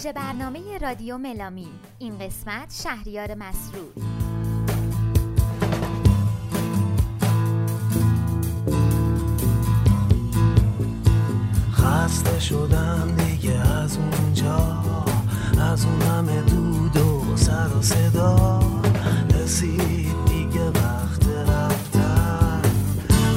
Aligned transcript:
ویژه 0.00 0.12
برنامه 0.12 0.78
رادیو 0.78 1.18
ملامین 1.18 1.68
این 1.98 2.18
قسمت 2.18 2.74
شهریار 2.82 3.34
مسرور. 3.34 3.92
خسته 11.72 12.40
شدم 12.40 13.16
دیگه 13.16 13.52
از 13.52 13.96
اونجا 13.96 14.84
از 15.72 15.84
اون 15.84 16.02
همه 16.02 16.42
دود 16.42 16.96
و 16.96 17.36
سر 17.36 17.68
و 17.78 17.82
صدا. 17.82 18.60
رسید 19.34 20.24
دیگه 20.26 20.70
وقت 20.70 21.28
رفتن. 21.28 22.62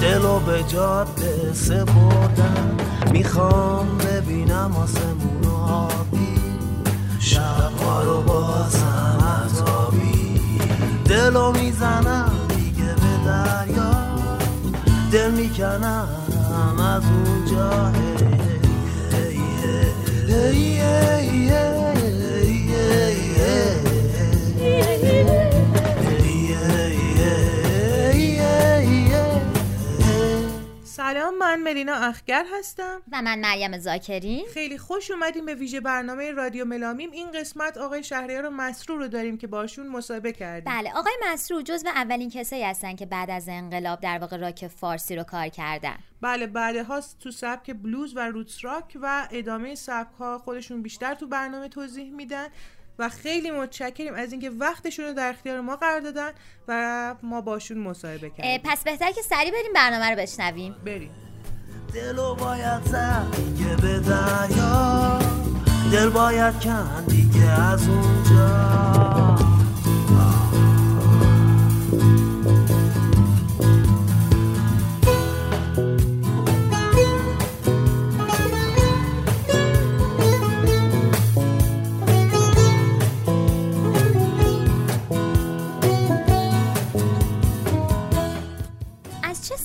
دلو 0.02 0.40
به 0.40 0.64
جاده 0.64 1.54
سپردن. 1.54 2.78
می‌خوام 3.12 3.98
ببینم 3.98 4.76
آسمون 4.76 5.43
شبها 7.34 8.04
رو 8.04 8.22
بازم 8.22 9.18
اتابی 9.46 10.40
دلو 11.06 11.52
می‌زنم 11.52 12.32
دیگه 12.48 12.96
به 12.96 13.26
دریا. 13.26 13.92
دل 15.12 15.32
می‌کنم 15.32 16.08
از 16.80 17.04
اونجا. 17.04 17.92
هی 20.30 20.80
هی 20.82 21.50
هی. 21.50 21.93
سلام 30.96 31.38
من 31.38 31.62
ملینا 31.62 31.94
اخگر 31.94 32.46
هستم. 32.60 33.02
و 33.12 33.22
من 33.22 33.40
مریم 33.40 33.78
زاکری. 33.78 34.44
خیلی 34.54 34.78
خوش 34.78 35.12
اومدیم 35.12 35.46
به 35.46 35.56
ویژه 35.56 35.80
برنامه 35.80 36.32
رادیو 36.32 36.66
ملامیم. 36.66 37.12
این 37.12 37.32
قسمت 37.32 37.78
آقای 37.78 38.04
شهریار 38.04 38.50
مسرور 38.50 39.00
رو 39.00 39.08
داریم 39.08 39.38
که 39.38 39.48
باشون 39.48 39.88
مصاحبه 39.88 40.32
کردیم. 40.32 40.74
بله 40.74 40.92
آقای 40.96 41.14
مسرور 41.26 41.62
جزو 41.62 41.88
اولین 41.88 42.30
کسایی 42.30 42.64
هستن 42.64 42.96
که 42.96 43.06
بعد 43.06 43.30
از 43.30 43.46
انقلاب 43.50 44.00
در 44.00 44.18
واقع 44.18 44.38
راک 44.38 44.68
فارسی 44.68 45.16
رو 45.16 45.24
کار 45.24 45.48
کردن. 45.48 45.96
بله 46.22 46.48
بعدها 46.48 47.02
تو 47.20 47.32
سبک 47.32 47.74
بلوز 47.74 48.16
و 48.16 48.20
روتس 48.20 48.66
راک 48.66 48.98
و 49.02 49.28
ادامه 49.32 49.76
سبک 49.76 50.16
ها 50.20 50.38
خودشون 50.38 50.82
بیشتر 50.82 51.14
تو 51.14 51.28
برنامه 51.28 51.70
توضیح 51.70 52.12
میدن. 52.12 52.48
و 53.00 53.10
خیلی 53.10 53.52
متشکریم 53.52 54.14
از 54.14 54.32
اینکه 54.32 54.50
وقتشون 54.50 55.06
رو 55.06 55.14
در 55.14 55.30
اختیار 55.30 55.62
ما 55.62 55.76
قرار 55.76 56.00
دادن 56.00 56.32
و 56.68 57.16
ما 57.24 57.42
باشون 57.42 57.78
مصاحبه 57.78 58.30
کردیم. 58.30 58.62
پس 58.64 58.84
بهتر 58.84 59.12
که 59.12 59.22
سریع 59.22 59.52
بریم 59.52 59.74
برنامه 59.76 60.10
رو 60.10 60.16
بشنویم. 60.16 60.76
بریم. 60.86 61.12
دلو 61.94 62.36
باید 62.36 62.84
زد 62.84 63.28
دیگه 63.36 63.76
به 63.76 64.00
دریا. 64.00 65.20
دل 65.92 66.10
باید 66.10 66.60
کن 66.64 67.06
دیگه 67.08 67.62
از 67.62 67.88
اونجا. 67.88 69.13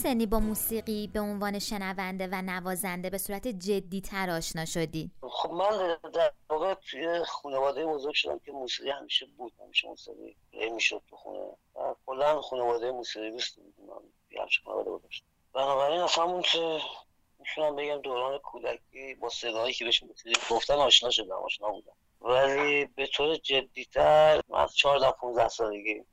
سنی 0.08 0.26
با 0.26 0.38
موسیقی 0.38 1.06
به 1.06 1.20
عنوان 1.20 1.58
شنونده 1.58 2.28
و 2.32 2.42
نوازنده 2.42 3.10
به 3.10 3.18
صورت 3.18 3.48
جدی 3.48 4.00
تر 4.00 4.30
آشنا 4.30 4.64
شدی؟ 4.64 5.10
خب 5.22 5.50
من 5.50 5.96
در 6.14 6.32
واقع 6.50 6.74
توی 6.74 7.24
خانواده 7.24 7.86
بزرگ 7.86 8.14
شدم 8.14 8.38
که 8.38 8.52
موسیقی 8.52 8.90
همیشه 8.90 9.26
بود 9.26 9.52
همیشه 9.64 9.88
موسیقی 9.88 10.36
پلی 10.52 10.70
می‌شد 10.70 11.02
تو 11.10 11.16
خونه. 11.16 11.50
کلا 12.06 12.40
خانواده 12.40 12.90
موسیقی 12.90 13.30
من 13.30 13.38
توی 14.28 14.38
همچه 14.38 14.60
خانواده 14.64 14.90
بزرگ 14.90 15.22
بنابراین 15.52 16.00
اصلا 16.00 16.24
اون 16.24 16.42
که 16.42 16.80
می‌تونم 17.38 17.76
بگم 17.76 18.00
دوران 18.02 18.38
کودکی 18.38 19.14
با 19.14 19.28
صدایی 19.28 19.74
که 19.74 19.84
بهش 19.84 20.02
موسیقی 20.02 20.40
گفتن 20.50 20.74
آشنا 20.74 21.10
شدم 21.10 21.36
آشنا 21.44 21.70
بودم. 21.70 21.92
ولی 22.20 22.84
به 22.84 23.06
طور 23.06 23.36
جدیتر 23.36 24.40
از 24.54 24.76
14 24.76 25.10
15 25.10 25.48
سالگی 25.48 26.04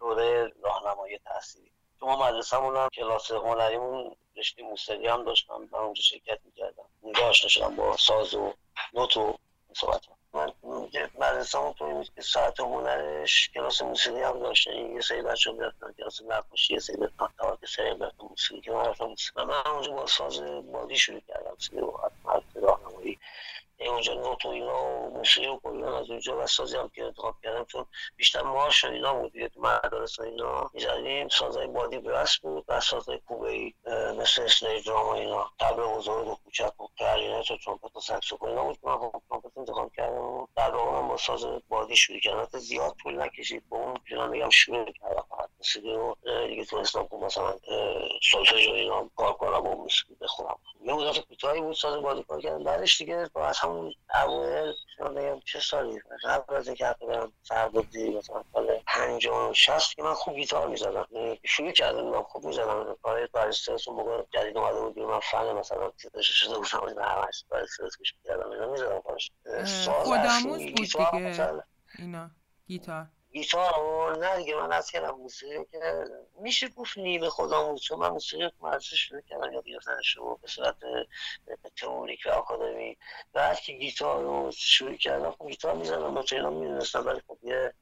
دوره 0.00 0.52
راهنمایی 0.62 1.18
تحصیلی 1.18 1.75
ما 2.02 2.28
مدرسه‌مون 2.28 2.76
هم 2.76 2.88
کلاس 2.88 3.30
هنریمون 3.30 4.16
رشته 4.36 4.62
موسیقی 4.62 5.06
هم 5.06 5.24
داشتم 5.24 5.68
من 5.72 5.78
اونجا 5.78 6.02
شرکت 6.02 6.38
می‌کردم. 6.44 6.84
اونجا 7.00 7.28
آشنا 7.28 7.48
شدم 7.48 7.76
با 7.76 7.96
ساز 7.96 8.34
و 8.34 8.54
نوت 8.92 9.16
و 9.16 9.38
صحبت 9.76 10.00
من 10.32 10.52
مدرسه 11.14 11.72
طوری 11.72 11.92
بود 11.92 12.14
که 12.14 12.22
ساعت 12.22 12.60
هنرش 12.60 13.50
کلاس 13.54 13.82
موسیقی 13.82 14.22
هم 14.22 14.40
داشت. 14.40 14.66
یعنی 14.66 14.94
یه 14.94 15.00
سری 15.00 15.22
بچه 15.22 15.50
هم 15.50 15.56
برفتن 15.56 15.92
کلاس 15.92 16.22
نقاشی 16.22 16.74
یه 16.74 16.80
سری 16.80 16.96
یه 17.62 17.68
سری 17.68 17.94
برفتن 17.94 18.24
موسیقی. 18.30 18.60
که 18.60 18.70
من 18.70 18.94
موسیقی. 19.00 19.44
من 19.44 19.66
اونجا 19.66 19.92
با 19.92 20.06
ساز 20.06 20.40
بادی 20.72 20.96
شروع 20.96 21.20
کردم 21.28 21.50
موسیقی 21.50 21.80
و 21.80 21.92
مدرسه 22.24 22.60
راهنمایی 22.60 23.18
یعنی 23.75 23.75
اونجا 23.88 24.14
نوت 24.14 24.44
و 24.44 24.48
اینا 24.48 24.84
و 24.84 25.10
موسیقی 25.10 25.46
و 25.46 25.56
کلا 25.56 25.98
از 25.98 26.10
اونجا 26.10 26.38
و 26.38 26.46
سازی 26.46 26.76
هم 26.76 26.88
که 26.88 27.04
انتخاب 27.04 27.34
کردم 27.42 27.64
چون 27.64 27.86
بیشتر 28.16 28.42
مارش 28.42 28.84
و 28.84 28.88
اینا 28.88 29.14
بود 29.14 29.32
دیگه 29.32 29.48
تو 29.48 29.60
مدارس 29.60 30.18
و 30.18 30.22
اینا. 30.22 30.70
می‌زدیم 30.74 31.28
سازهای 31.28 31.66
بادی 31.66 31.98
brass 31.98 32.38
بود 32.38 32.64
و 32.68 32.80
سازهای 32.80 33.18
کوبه 33.18 33.50
ای 33.50 33.74
مثل 34.18 34.42
snare 34.42 34.82
drum 34.82 35.06
و 35.06 35.10
اینا. 35.10 35.50
طبل 35.60 35.82
بزرگ 35.82 36.28
و 36.28 36.34
کوچک 36.44 36.80
و 36.80 36.88
کلارینت 36.98 37.50
و 37.50 37.56
ترومپت 37.56 37.96
و 37.96 38.00
سکسوفون 38.00 38.48
اینا 38.48 38.64
بود 38.64 38.78
من 38.82 38.98
خب 38.98 39.22
ترومپت 39.28 39.58
انتخاب 39.58 39.92
کردم 39.96 40.14
و 40.14 40.46
در 40.56 40.70
واقع 40.70 40.90
من 40.90 41.08
با 41.08 41.16
ساز 41.16 41.46
بادی 41.68 41.96
شروع 41.96 42.20
کردم. 42.20 42.58
زیاد 42.58 42.96
طول 43.02 43.22
نکشید 43.22 43.68
با 43.68 43.76
اون 43.76 43.92
می‌تونم 43.92 44.30
بگم 44.30 44.50
شروع 44.50 44.92
کردم. 44.92 45.24
فقط 45.30 45.48
موسیقی 45.58 45.92
رو 45.92 46.16
دیگه 46.48 46.64
تونستم 46.64 47.06
که 47.06 47.16
مثلا 47.16 47.54
سولفژ 48.30 48.68
و 48.68 48.72
اینا 48.72 49.10
کار 49.16 49.32
کنم 49.32 49.66
و 49.66 49.74
موسیقی. 49.76 50.15
مدت 50.96 51.20
کوتاهی 51.20 51.60
بود 51.60 51.74
ساز 51.74 52.02
کار 52.28 52.40
کردم. 52.40 52.64
بعدش 52.64 52.98
دیگه 52.98 53.30
با 53.34 53.46
از 53.46 53.58
همون 53.58 53.94
اوایل 54.24 54.72
شما 54.96 55.08
بگم 55.08 55.40
چه 55.40 55.60
سالی؟ 55.60 56.00
قبل 56.24 56.54
از 56.54 56.66
اینکه 56.66 56.86
حتی 56.86 57.06
برم 57.06 57.32
فربودی 57.42 58.10
مثلا 58.10 58.44
سال 58.52 58.80
پنجاه 58.86 59.50
و 59.50 59.54
شست 59.54 59.96
که 59.96 60.02
من 60.02 60.14
خوب 60.14 60.36
گیتار 60.36 60.68
می‌زدم. 60.68 61.06
یعنی 61.10 61.40
شروع 61.44 61.70
کردم 61.70 62.04
من 62.04 62.22
خوب 62.22 62.44
می‌زدم. 62.44 62.96
کار 63.02 63.26
بارسترس 63.26 63.88
اون 63.88 63.96
موقع 63.96 64.22
جدید 64.30 64.58
اومده 64.58 64.80
بود 64.80 64.98
من 64.98 65.20
فن 65.20 65.52
مثلا 65.52 65.92
چیزش 66.02 66.26
شده 66.26 66.58
بودم 66.58 66.78
و 66.78 66.84
اینا 66.84 67.02
همش 67.02 67.44
بارسترس 67.50 67.98
گوش 67.98 68.14
می‌کردم. 68.14 68.50
اینا 68.50 68.66
می‌زدم 68.66 69.00
کارش. 69.00 69.30
خودآموز 69.88 70.62
بود 70.62 70.74
دیگه. 70.74 71.62
اینا 71.98 72.30
گیتار. 72.66 73.06
گیتار 73.32 74.16
نه 74.18 74.36
دیگه 74.36 74.56
من 74.56 74.72
از 74.72 74.90
کردم 74.90 75.10
موسیقی 75.10 75.64
که 75.72 76.04
میشه 76.40 76.68
گفت 76.68 76.98
نیمه 76.98 77.28
خودم 77.28 77.76
چون 77.76 77.98
من 77.98 78.08
موسیقی 78.08 78.50
مدرسه 78.66 78.96
شروع 78.96 79.20
کردم 79.20 79.52
یا 79.52 79.60
گرفتنش 79.60 80.16
رو 80.16 80.38
به 80.42 80.48
صورت 80.48 80.76
تئوریک 81.76 82.20
و 82.26 82.30
آکادمی 82.30 82.96
بعد 83.32 83.60
که 83.60 83.72
گیتار 83.72 84.22
رو 84.22 84.50
شروع 84.56 84.96
کردم 84.96 85.34
گیتار 85.48 85.74
می‌زنم 85.74 86.14
با 86.14 86.24
اینا 86.32 86.50
می‌دونستم 86.50 87.06
ولی 87.06 87.20
خب 87.28 87.38
یه 87.42 87.72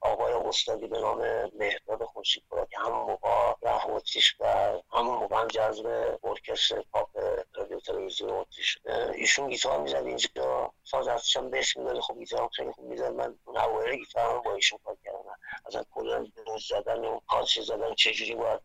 آقای 0.00 0.32
استادی 0.32 0.86
به 0.86 1.00
نام 1.00 1.18
مهداد 1.58 2.04
خورشیدپور 2.04 2.66
که 2.70 2.78
همون 2.78 3.06
موقع 3.06 3.54
رفت 3.62 3.86
اتریش 3.88 4.36
و 4.40 4.46
همون 4.92 5.18
موقع 5.18 5.36
هم 5.36 5.48
جذب 5.48 6.18
ارکستر 6.24 6.82
پاپ 6.92 7.18
رادیو 7.54 7.80
تلویزیون 7.80 8.30
اتریش 8.30 8.78
ایشون 9.14 9.48
گیتار 9.50 9.80
می‌زد 9.80 10.06
اینجا 10.06 10.72
ساز 10.84 11.08
ازش 11.08 11.36
هم 11.36 11.50
بهش 11.50 11.76
می‌داد 11.76 12.00
خب 12.00 12.18
گیتار 12.18 12.40
هم 12.40 12.48
خیلی 12.48 12.72
خوب 12.72 12.84
می‌زد. 12.84 13.12
من 13.12 13.38
اون 13.44 13.56
اوایل 13.56 13.96
گیتار 13.96 14.36
هم 14.36 14.42
با 14.42 14.54
ایشون 14.54 14.78
کار 14.84 14.96
کردم. 15.04 15.38
اصلا 15.66 15.84
کلا 15.90 16.26
بلوز 16.36 16.68
زدن 16.68 17.04
و 17.04 17.20
کانچی 17.28 17.62
زدن 17.62 17.94
چجوری 17.94 18.34
باید 18.34 18.60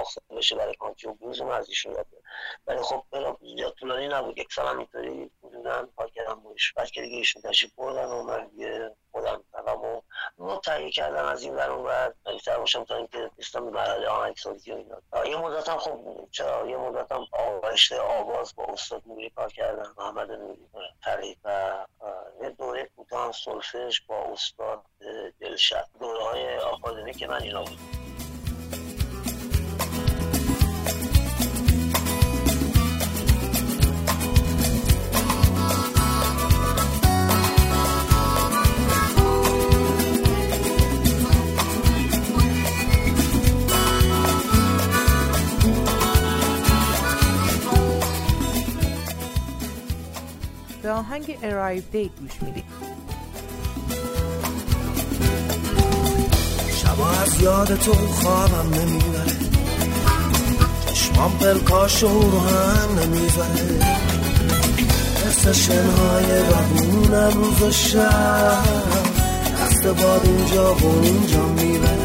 نواخته 0.00 0.20
بشه 0.30 0.56
برای 0.56 0.74
کانچی 0.74 1.08
و 1.08 1.14
بلوز 1.14 1.42
من 1.42 1.56
از 1.56 1.68
ایشون 1.68 1.92
یاد. 1.92 2.06
ولی 2.66 2.82
خب 2.82 3.02
برام 3.10 3.38
زیاد 3.56 3.74
طولانی 3.74 4.08
نبود. 4.08 4.38
یک 4.38 4.52
سال 4.52 4.66
هم 4.66 4.78
اینطوری 4.78 5.30
بودم 5.40 5.88
کار 5.96 6.10
کردم 6.10 6.40
باش 6.40 6.72
بعد 6.72 6.90
که 6.90 7.02
دیگه 7.02 7.16
ایشون 7.16 7.42
تشریف 7.42 7.74
بردن 7.74 8.06
و 8.06 8.22
من 8.22 8.48
دیگه 8.48 8.96
خودم 9.12 9.44
زدم 9.52 9.80
و 9.80 10.00
ما 10.38 10.56
تهیه 10.56 10.90
کردم 10.90 11.24
از 11.24 11.42
این 11.42 11.54
ور 11.54 11.70
اون 11.70 11.84
ور. 11.84 12.14
قریب‌تر 12.24 12.58
باشم 12.58 12.84
تا 12.84 12.96
اینکه 12.96 13.30
به 13.52 13.60
مرحله 13.60 14.08
آهنگسازی 14.08 14.72
و 14.72 14.76
اینا 14.76 15.26
یه 15.26 15.36
مدت 15.36 15.68
هم 15.68 15.78
خب 15.78 16.28
چرا؟ 16.30 16.66
یه 16.66 16.76
مدت 16.76 17.12
هم 17.12 17.26
رشته 17.64 18.00
آواز 18.00 18.54
با 18.56 18.64
استاد 18.64 19.02
نوری 19.06 19.30
کار 19.30 19.52
کردم 19.52 19.94
محمد 19.98 20.30
نوری 20.30 20.68
طریق 21.04 21.38
و 21.44 21.78
یه 22.42 22.50
دوره 22.50 22.90
کوتاه 22.96 23.32
سولفژ 23.32 24.00
با 24.06 24.16
استاد 24.16 24.82
اه، 25.00 25.30
دلشد 25.40 25.86
دوره 26.00 26.24
های 26.24 26.58
آکادمی 26.58 27.14
که 27.14 27.26
من 27.26 27.42
اینا 27.42 27.62
بود 27.62 27.78
به 50.82 50.90
آهنگ 50.90 51.38
ارایو 51.42 51.82
دی 51.92 52.10
گوش 52.20 52.42
میدیم. 52.42 52.64
شبا 56.82 57.10
از 57.10 57.42
یاد 57.42 57.74
تو 57.74 57.92
خوابم 57.92 58.74
نمی‌بره. 58.74 59.59
چشمام 61.20 61.38
پلکاشو 61.38 62.06
رو 62.08 62.40
هم 62.40 62.98
نمی‌ذاره 62.98 63.80
حس 65.26 65.48
شنهای 65.48 66.24
ببونم 66.42 67.32
روز 67.34 67.62
و 67.62 67.70
شب. 67.70 68.62
دست 69.62 69.86
باد 69.86 70.20
اینجا 70.24 70.74
و 70.74 70.84
اونجا 70.84 71.46
می‌بره. 71.46 71.99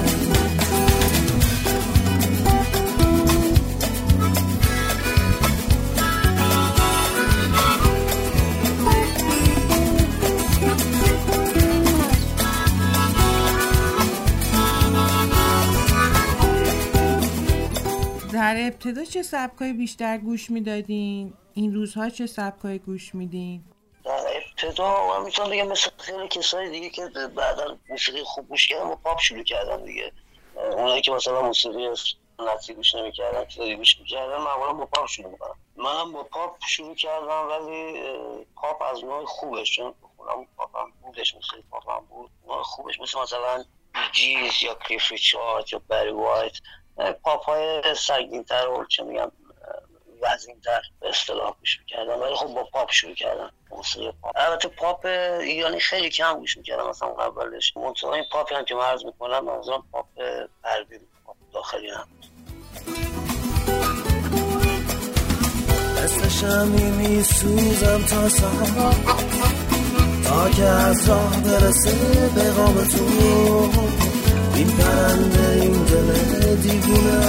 ابتدا 18.86 19.06
چه 19.06 19.24
سبکای 19.24 19.74
بیشتر 19.74 20.18
گوش 20.18 20.52
می‌دادین؟ 20.52 21.34
این 21.54 21.74
روزها 21.74 22.10
چه 22.10 22.26
سبکای 22.26 22.80
گوش 22.80 23.16
میدین؟ 23.16 23.64
در 24.04 24.12
ابتدا 24.12 25.08
من 25.08 25.26
می‌تونم 25.26 25.50
بگم 25.50 25.68
مثل 25.68 25.90
خیلی 25.98 26.28
کسای 26.28 26.70
دیگه 26.70 26.90
که 26.90 27.10
بعدا 27.36 27.78
موسیقی 27.90 28.24
خوب 28.24 28.48
گوش 28.48 28.68
کردن 28.68 28.88
با 28.88 28.96
پاپ 28.96 29.20
شروع 29.20 29.44
کردن 29.44 29.84
دیگه. 29.84 30.12
اونایی 30.56 31.02
که 31.02 31.12
مثلا 31.12 31.42
موسیقی 31.42 31.88
سنتی 32.38 32.74
گوش 32.74 32.96
نمی‌کردن 32.96 33.46
که 33.46 33.76
گوش 33.76 34.00
می‌کردن 34.00 34.38
معمولا 34.38 34.74
با 34.74 34.86
پاپ 34.86 35.08
شروع 35.08 35.32
می‌کنن. 35.32 35.56
منم 35.78 36.12
با 36.12 36.24
پاپ 36.24 36.58
شروع 36.68 36.96
کردم 36.96 37.48
ولی 37.50 38.00
پاپ 38.56 38.82
از 38.82 39.04
نوع 39.04 39.26
خوبش 39.26 39.76
چون 39.76 39.94
خودم 40.18 40.48
پاپ 40.58 40.78
هم 40.78 40.94
بودش 41.02 41.36
موسیقی 41.36 41.64
پاپ 41.72 41.90
هم 41.90 42.06
بود. 42.06 42.32
نوع 42.48 42.64
خوبش 42.64 43.00
مثل 43.00 43.20
مثلا 43.20 43.66
جیز 44.12 44.64
یا 44.64 44.76
کلیف 44.76 45.12
ریچارد 45.12 45.74
یا 45.74 45.82
بری 45.88 46.12
وایت 46.12 46.54
اه، 46.98 47.12
پاپ 47.12 47.44
های 47.44 47.82
سنگین 48.08 48.44
تر 48.44 48.68
و 48.68 48.86
چه 48.86 49.04
میگم 49.04 49.32
وزین 50.22 50.62
تر 50.62 50.82
به 51.00 51.10
اصطلاح 51.10 51.54
گوش 51.60 51.80
می‌کردم. 51.80 52.22
ولی 52.22 52.36
خب 52.36 52.48
با 52.48 52.64
پاپ 52.64 52.92
شروع 52.92 53.16
کردم. 53.16 53.52
موسیقی 53.72 54.12
پاپ. 54.22 54.32
البته 54.36 54.68
پاپ 54.68 55.06
ایرانی 55.40 55.80
خیلی 55.80 56.10
کم 56.10 56.34
گوش 56.40 56.58
می‌کردم. 56.58 56.90
مثلا 56.90 57.10
قبلش 57.10 57.78
منطقه 57.78 58.10
این 58.10 58.24
پاپی 58.32 58.56
هم 58.56 58.66
که 58.66 58.76
من 58.76 58.86
عرض 58.86 59.06
می‌کنم 59.06 59.46
منظورم 59.46 59.84
پاپ 59.92 60.06
غربی 60.64 61.00
پاپ 61.26 61.36
داخلی 61.54 61.90
هم. 61.90 62.08
مثل 66.04 66.30
شمعی 66.30 66.92
میسوزم 66.92 68.06
تا 68.06 68.30
سحر 68.30 68.94
تا 70.24 70.50
که 70.50 70.64
از 70.64 71.10
راه 71.10 71.42
برسه 71.42 72.30
به 72.36 72.52
قام 72.52 72.84
تو 72.84 74.05
این 74.56 74.68
پرنده 74.68 75.62
این 75.62 75.72
دل 75.84 76.56
دیوونه 76.56 77.20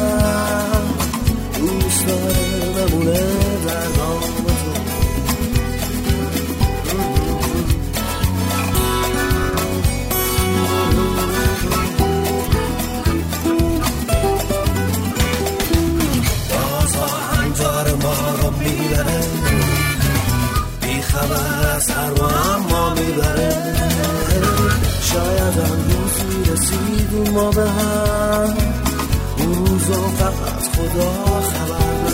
دوست 1.59 2.07
داره 2.07 2.87
بمونه 2.87 3.21
در 3.67 3.89
نام 3.99 4.36
رسیدیم 27.07 27.35
ما 27.35 27.51
به 27.51 27.71
هم. 27.71 28.57
اون 29.39 29.55
روزو 29.55 29.93
فقط 29.93 30.63
خدا 30.63 31.11
خبر 31.41 32.11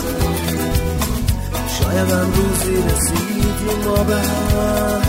شاید 1.67 2.09
هم 2.11 2.31
روزی 2.33 2.75
رسیدیم 2.75 3.85
ما 3.85 4.03
به 4.03 4.15
هم. 4.15 5.01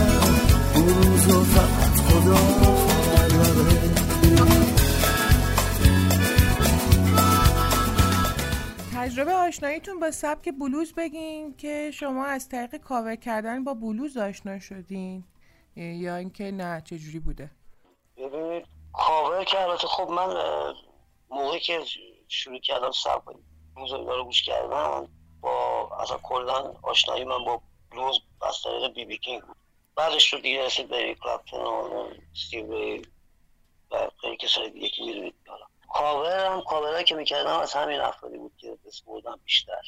اون 0.75 0.87
روزو 0.87 1.43
فقط 1.43 1.99
خدا 1.99 2.35
خبر 2.35 2.95
تجربه 8.95 9.33
آشناییتون 9.33 9.99
با 9.99 10.11
سبک 10.11 10.49
بلوز 10.59 10.93
بگین 10.93 11.53
که 11.57 11.91
شما 11.93 12.25
از 12.25 12.49
طریق 12.49 12.75
کاور 12.75 13.15
کردن 13.15 13.63
با 13.63 13.73
بلوز 13.73 14.17
آشنا 14.17 14.59
شدین. 14.59 15.23
یا 15.75 16.15
اینکه 16.15 16.51
نه 16.51 16.81
چجوری 16.85 17.19
بوده؟ 17.19 17.51
ببینید 18.17 18.74
کاور 18.97 19.43
که 19.43 19.61
البته 19.61 19.87
خب 19.87 20.09
من 20.09 20.35
موقعی 21.29 21.59
که 21.59 21.85
شروع 22.27 22.59
کردم 22.59 22.91
سب 22.91 23.21
اینا 23.77 24.15
رو 24.15 24.23
گوش 24.23 24.43
کردن 24.43 25.07
با 25.41 25.89
اصلا 25.99 26.17
کلا 26.17 26.73
آشنایی 26.83 27.23
من 27.23 27.45
با 27.45 27.61
بلوز 27.91 28.19
از 28.41 28.61
طریق 28.63 28.93
بی 28.93 29.05
بی 29.05 29.17
کینگ 29.17 29.41
بود. 29.41 29.57
بعدش 29.95 30.33
رو 30.33 30.39
دیگه 30.39 30.65
رسید 30.65 30.87
به 30.87 30.95
اریک 30.95 31.17
کلپتون 31.19 31.61
و 31.61 32.09
استیو 32.33 32.97
و 33.91 34.09
خیلی 34.21 34.37
کسای 34.37 34.69
دیگه 34.69 34.89
که 34.89 35.03
می‌دونید. 35.03 35.35
کاور 35.93 36.45
هم 36.45 36.61
کاورهایی 36.61 37.03
که 37.03 37.15
می‌کردم 37.15 37.59
از 37.59 37.73
همین 37.73 37.99
افرادی 37.99 38.37
بود 38.37 38.53
که 38.57 38.77
اسم 38.87 39.05
بردم 39.05 39.39
بیشتر. 39.45 39.81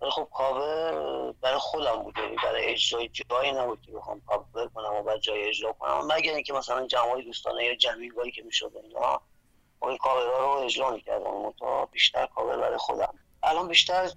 خب 0.00 0.28
کاور 0.34 0.92
برای 1.32 1.58
خودم 1.58 2.02
بود. 2.02 2.18
یعنی 2.18 2.36
برای 2.36 2.64
اجرای 2.64 3.08
جایی 3.08 3.52
نبود 3.52 3.82
که 3.82 3.92
بخوام 3.92 4.20
کاور 4.20 4.68
کنم 4.68 4.94
و 4.94 5.02
بعد 5.02 5.20
جای 5.20 5.48
اجرا 5.48 5.72
کنم. 5.72 6.06
مگر 6.12 6.34
اینکه 6.34 6.52
مثلا 6.52 6.86
جمعای 6.86 7.22
دوستانه 7.22 7.64
یا 7.64 7.74
جمیلگاهی 7.74 8.30
که 8.30 8.42
می‌شد 8.42 8.72
اینا 8.82 9.20
این 9.82 9.96
کاورها 9.96 10.54
رو 10.54 10.60
اجرا 10.60 10.90
می‌کردم. 10.90 11.54
بیشتر 11.92 12.26
کاور 12.26 12.56
برای 12.56 12.78
خودم. 12.78 13.14
الان 13.42 13.68
بیشتر 13.68 14.10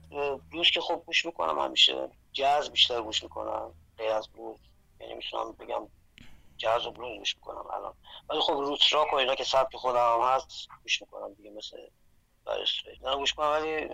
بلوز 0.51 0.71
که 0.71 0.81
خب 0.81 1.03
گوش 1.05 1.25
می‌کنم 1.25 1.59
همیشه 1.59 2.09
جاز 2.31 2.71
بیشتر 2.71 3.01
گوش 3.01 3.23
می‌کنم. 3.23 3.73
غیر 3.97 4.11
از 4.11 4.27
بلوز. 4.27 4.59
یعنی 4.99 5.13
می‌تونم 5.13 5.51
بگم 5.51 5.87
جاز 6.57 6.85
و 6.85 6.91
بلوز 6.91 7.17
گوش 7.17 7.35
می‌کنم 7.35 7.65
الان. 7.73 7.93
ولی 8.29 8.39
خب 8.39 8.53
روت 8.53 8.93
راک 8.93 9.13
و 9.13 9.15
اینا 9.15 9.35
که 9.35 9.43
سبک 9.43 9.75
خودم 9.75 10.21
هست 10.21 10.67
گوش 10.83 11.01
می‌کنم 11.01 11.33
دیگه 11.33 11.49
مثل 11.49 11.77
برای 12.45 12.65
نه 13.03 13.15
گوش 13.15 13.33
کنم 13.33 13.47
ولی 13.47 13.87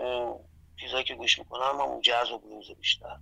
چیزایی 0.81 1.03
که 1.03 1.15
گوش 1.15 1.39
می‌کنم 1.39 1.81
همون 1.81 2.01
جاز 2.01 2.31
و 2.31 2.37
بلوز 2.37 2.71
بیشتر. 2.79 3.17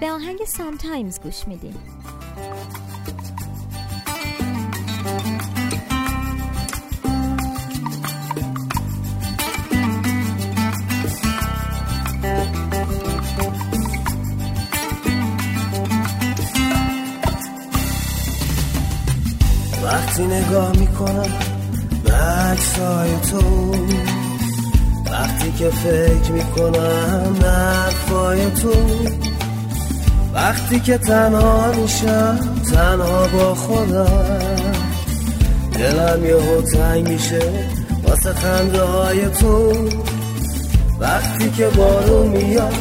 به 0.00 0.10
آهنگ 0.10 0.38
Sometimes 0.38 1.20
گوش 1.22 1.48
میدیم. 1.48 2.09
وقتی 20.10 20.26
نگاه 20.26 20.72
می‌کنم 20.76 21.30
به 22.04 22.12
عکسای 22.12 23.10
تو 23.30 23.74
وقتی 25.12 25.52
که 25.58 25.70
فکر 25.70 26.32
می‌کنم 26.32 27.36
حرفای 27.42 28.50
تو 28.50 28.72
وقتی 30.34 30.80
که 30.80 30.98
تنها 30.98 31.72
میشم 31.72 32.38
تنها 32.72 33.26
با 33.26 33.54
خودم 33.54 34.38
دلم 35.72 36.24
یه 36.24 36.62
تنگ 36.62 37.08
میشه 37.08 37.42
واسه 38.08 38.32
خنده 38.32 38.82
های 38.82 39.28
تو. 39.28 39.72
وقتی 41.00 41.50
که 41.50 41.66
بارون 41.66 42.28
میاد 42.28 42.74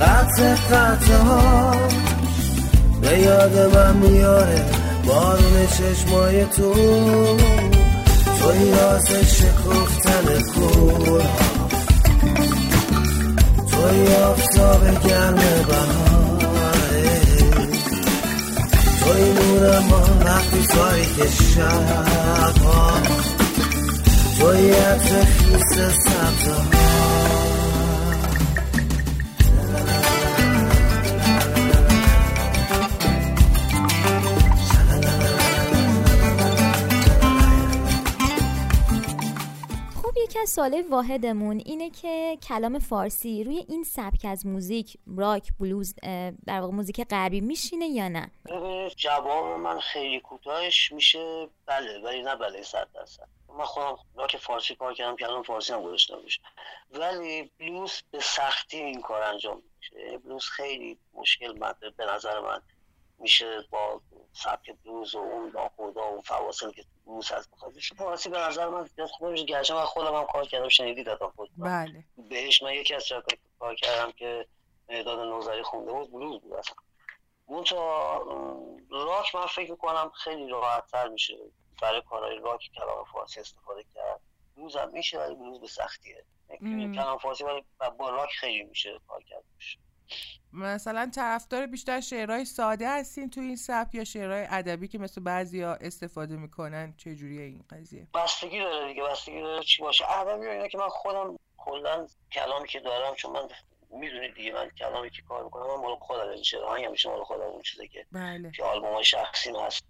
قطع 0.00 0.54
قطع 0.54 1.16
ها 1.16 1.72
به 3.02 3.18
یاد 3.18 3.74
من 3.74 3.96
میاره 3.96 4.64
بارون 5.06 5.65
چشمای 5.78 6.44
تو. 6.44 6.74
توی 8.40 8.70
راز 8.70 9.08
شکفتن 9.08 10.42
کورها 10.54 11.68
توی 13.70 14.14
آفتاب 14.14 15.08
گرم 15.08 15.34
بهاره 15.68 17.20
توی 19.04 19.32
نور 19.32 19.78
ما 19.78 20.02
وقتی 20.24 20.66
تاریک 20.66 21.30
شبها. 21.54 22.90
تو 24.38 24.44
باید 24.44 25.00
خیس 25.00 25.74
سبزه 25.74 26.85
سوال 40.46 40.84
واحدمون 40.90 41.62
اینه 41.66 41.90
که 41.90 42.38
کلام 42.48 42.78
فارسی 42.78 43.44
روی 43.44 43.64
این 43.68 43.84
سبک 43.84 44.24
از 44.24 44.46
موزیک 44.46 44.98
راک 45.16 45.52
بلوز 45.60 45.94
در 46.46 46.60
واقع 46.60 46.72
موزیک 46.72 47.04
غربی 47.04 47.40
میشینه 47.40 47.86
یا 47.86 48.08
نه؟ 48.08 48.30
جواب 48.96 49.60
من 49.60 49.80
خیلی 49.80 50.20
کوتاهش 50.20 50.92
میشه. 50.92 51.48
بله 51.66 51.98
ولی 52.04 52.22
نه 52.22 52.36
بله 52.36 52.62
صد 52.62 52.88
درصد. 52.94 53.28
من 53.58 53.64
خودم 53.64 53.98
راک 54.14 54.36
فارسی 54.36 54.74
کار 54.74 54.94
کردم 54.94 55.16
کلام 55.16 55.42
فارسی 55.42 55.72
هم 55.72 55.82
گذاشته 55.82 56.16
میشه 56.24 56.40
ولی 56.90 57.50
بلوز 57.58 58.02
به 58.10 58.20
سختی 58.20 58.76
این 58.76 59.02
کار 59.02 59.22
انجام 59.22 59.62
میشه. 59.78 60.18
بلوز 60.18 60.44
خیلی 60.44 60.98
مشکل 61.14 61.52
به 61.96 62.06
نظر 62.14 62.40
من 62.40 62.60
میشه 63.18 63.62
با 63.70 64.00
سبک 64.32 64.76
بلوز 64.84 65.14
و 65.14 65.18
اون 65.18 65.52
خدا 65.76 66.12
و 66.12 66.20
فواصل 66.20 66.70
که 66.70 66.84
بلوز 67.06 67.32
هست 67.32 67.50
فارسی 67.96 68.28
به 68.28 68.38
نظر 68.38 68.68
من 68.68 68.88
خودش 69.10 69.44
گرچه 69.44 69.74
من 69.74 69.84
خودم 69.84 70.14
هم 70.14 70.26
کار 70.32 70.46
کردم 70.46 70.68
شنیدید 70.68 71.14
تا 71.14 71.32
خود 71.36 71.50
بله. 71.58 72.04
بهش 72.28 72.62
من 72.62 72.72
یکی 72.72 72.94
از 72.94 73.06
شرکت 73.06 73.38
کار 73.58 73.74
کردم 73.74 74.12
که 74.12 74.46
مداد 74.88 75.18
نوزری 75.18 75.62
خونده 75.62 75.92
بود 75.92 76.12
بلوز 76.12 76.40
بود 76.40 76.52
اصلا. 76.52 76.76
منتها 77.48 78.18
راک 78.90 79.34
من 79.34 79.46
فکر 79.46 79.74
کنم 79.74 80.10
خیلی 80.14 80.48
راحت 80.48 80.86
تر 80.86 81.08
میشه 81.08 81.36
برای 81.82 82.02
کارهای 82.02 82.38
راک 82.38 82.70
کلام 82.76 83.04
فارسی 83.04 83.40
استفاده 83.40 83.84
کرد. 83.94 84.20
بلوز 84.56 84.76
هم 84.76 84.90
میشه 84.90 85.18
ولی 85.18 85.34
بلوز 85.34 85.60
به 85.60 85.66
سختیه. 85.66 86.24
کلام 86.94 87.18
فارسی 87.18 87.44
ولی 87.44 87.64
با 87.98 88.10
راک 88.10 88.30
خیلی 88.30 88.62
میشه 88.62 89.00
کار 89.08 89.22
کرد. 89.22 89.44
مثلا 90.52 91.10
طرفدار 91.14 91.66
بیشتر 91.66 92.00
شعرهای 92.00 92.44
ساده 92.44 92.88
هستین 92.88 93.30
تو 93.30 93.40
این 93.40 93.56
سبک 93.56 93.94
یا 93.94 94.04
شعرهای 94.04 94.46
ادبی 94.50 94.88
که 94.88 94.98
مثل 94.98 95.20
بعضیا 95.20 95.74
استفاده 95.74 96.36
می‌کنن؟ 96.36 96.94
چه 96.96 97.14
جوریه 97.14 97.42
این 97.42 97.64
قضیه؟ 97.70 98.06
بستگی 98.14 98.58
داره 98.58 98.88
دیگه 98.88 99.02
بستگی 99.02 99.40
داره 99.40 99.62
چی 99.62 99.82
باشه. 99.82 100.10
ادبی 100.10 100.46
اینه 100.46 100.68
که 100.68 100.78
من 100.78 100.88
خودم 100.88 101.38
کلا 101.56 102.06
کلامی 102.32 102.68
که 102.68 102.80
دارم 102.80 103.14
چون 103.14 103.32
من 103.32 103.48
می‌دونید 103.90 104.34
دیگه 104.34 104.52
من 104.52 104.70
کلامی 104.70 105.10
که 105.10 105.22
کار 105.22 105.44
می‌کنم 105.44 105.66
من 105.66 105.82
مال 105.82 105.96
خودم 105.96 106.28
این 106.28 106.42
چرا؟ 106.42 106.74
همیشه 106.74 107.08
مال 107.08 107.24
خودم 107.24 107.42
اون 107.42 107.62
چیزی 107.62 107.88
که 107.88 108.06
بله. 108.12 108.50
که 108.50 108.64
آلبوم 108.64 109.02
شخصی 109.02 109.50
هست. 109.66 109.84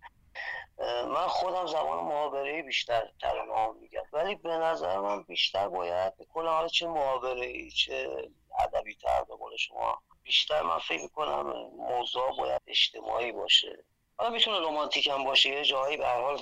من 1.09 1.27
خودم 1.29 1.67
زبان 1.67 2.05
محاوره 2.05 2.63
بیشتر 2.63 3.03
ترانه 3.21 3.53
ها 3.53 3.73
میگم. 3.81 4.03
ولی 4.13 4.35
به 4.35 4.51
نظر 4.51 5.01
من 5.01 5.23
بیشتر 5.23 5.69
باید 5.69 6.13
کلا 6.35 6.51
حالا 6.51 6.69
چه 6.69 6.87
محاوره 6.87 7.47
ای 7.47 7.71
چه 7.71 8.29
ادبی 8.61 8.95
تر 8.95 9.25
به 9.25 9.37
قول 9.37 9.57
شما. 9.57 10.03
بیشتر 10.23 10.63
من 10.63 10.79
فکر 10.79 11.09
کنم 11.09 11.47
موضوع 11.77 12.37
باید 12.37 12.63
اجتماعی 12.67 13.33
باشه. 13.33 13.85
حالا 14.19 14.31
می‌تونه 14.31 14.59
رومانتیک 14.59 15.07
هم 15.07 15.25
باشه 15.25 15.49
یه 15.49 15.65
جایی 15.65 15.97
به 15.97 16.07
هر 16.07 16.21
حال 16.21 16.41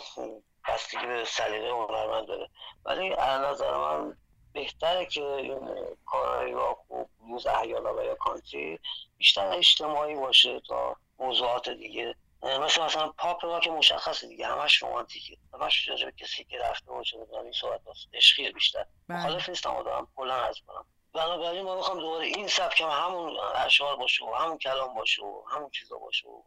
بستگی 0.68 1.06
به 1.06 1.24
سلیقه 1.24 1.70
هنرمند 1.70 2.26
داره 2.26 2.50
ولی 2.84 3.14
از 3.14 3.40
نظر 3.40 3.76
من 3.76 4.16
بهتره 4.52 5.06
که 5.06 5.24
این 5.24 5.96
کارهای 6.06 6.52
راک 6.52 6.90
و 6.90 7.04
بلوز 7.20 7.46
احیانا 7.46 7.94
و 7.96 8.02
یا 8.02 8.14
کانتری 8.14 8.78
بیشتر 9.18 9.52
اجتماعی 9.52 10.14
باشه 10.14 10.60
تا 10.60 10.96
موضوعات 11.18 11.68
دیگه. 11.68 12.14
مثل 12.42 12.82
مثلا 12.82 13.08
پاپ 13.08 13.44
راک 13.44 13.68
مشخصه 13.68 14.26
دیگه 14.26 14.46
همش 14.46 14.82
رومانتیکه 14.82 15.36
همش 15.54 15.88
راجع 15.88 16.10
کسی 16.10 16.44
که 16.44 16.58
رفته 16.58 16.92
و 16.92 17.02
چه 17.02 17.16
این 17.42 17.52
صحبت 17.52 17.80
هست 17.86 18.30
بیشتر. 18.54 18.86
بله. 19.08 19.18
مخالف 19.18 19.48
نیستم 19.48 19.82
دارم 19.82 20.08
کلا 20.16 20.34
از 20.34 20.60
کنم 20.66 20.86
بنابراین 21.14 21.62
ما 21.62 21.76
می‌خوام 21.76 22.00
دوباره 22.00 22.26
این 22.26 22.48
سبک 22.48 22.80
همون 22.80 23.36
اشعار 23.54 23.96
باشه 23.96 24.24
و 24.24 24.34
همون 24.34 24.58
کلام 24.58 24.94
باشه 24.94 25.22
و 25.22 25.42
همون 25.50 25.70
چیزا 25.70 25.98
باشه 25.98 26.28
و 26.28 26.42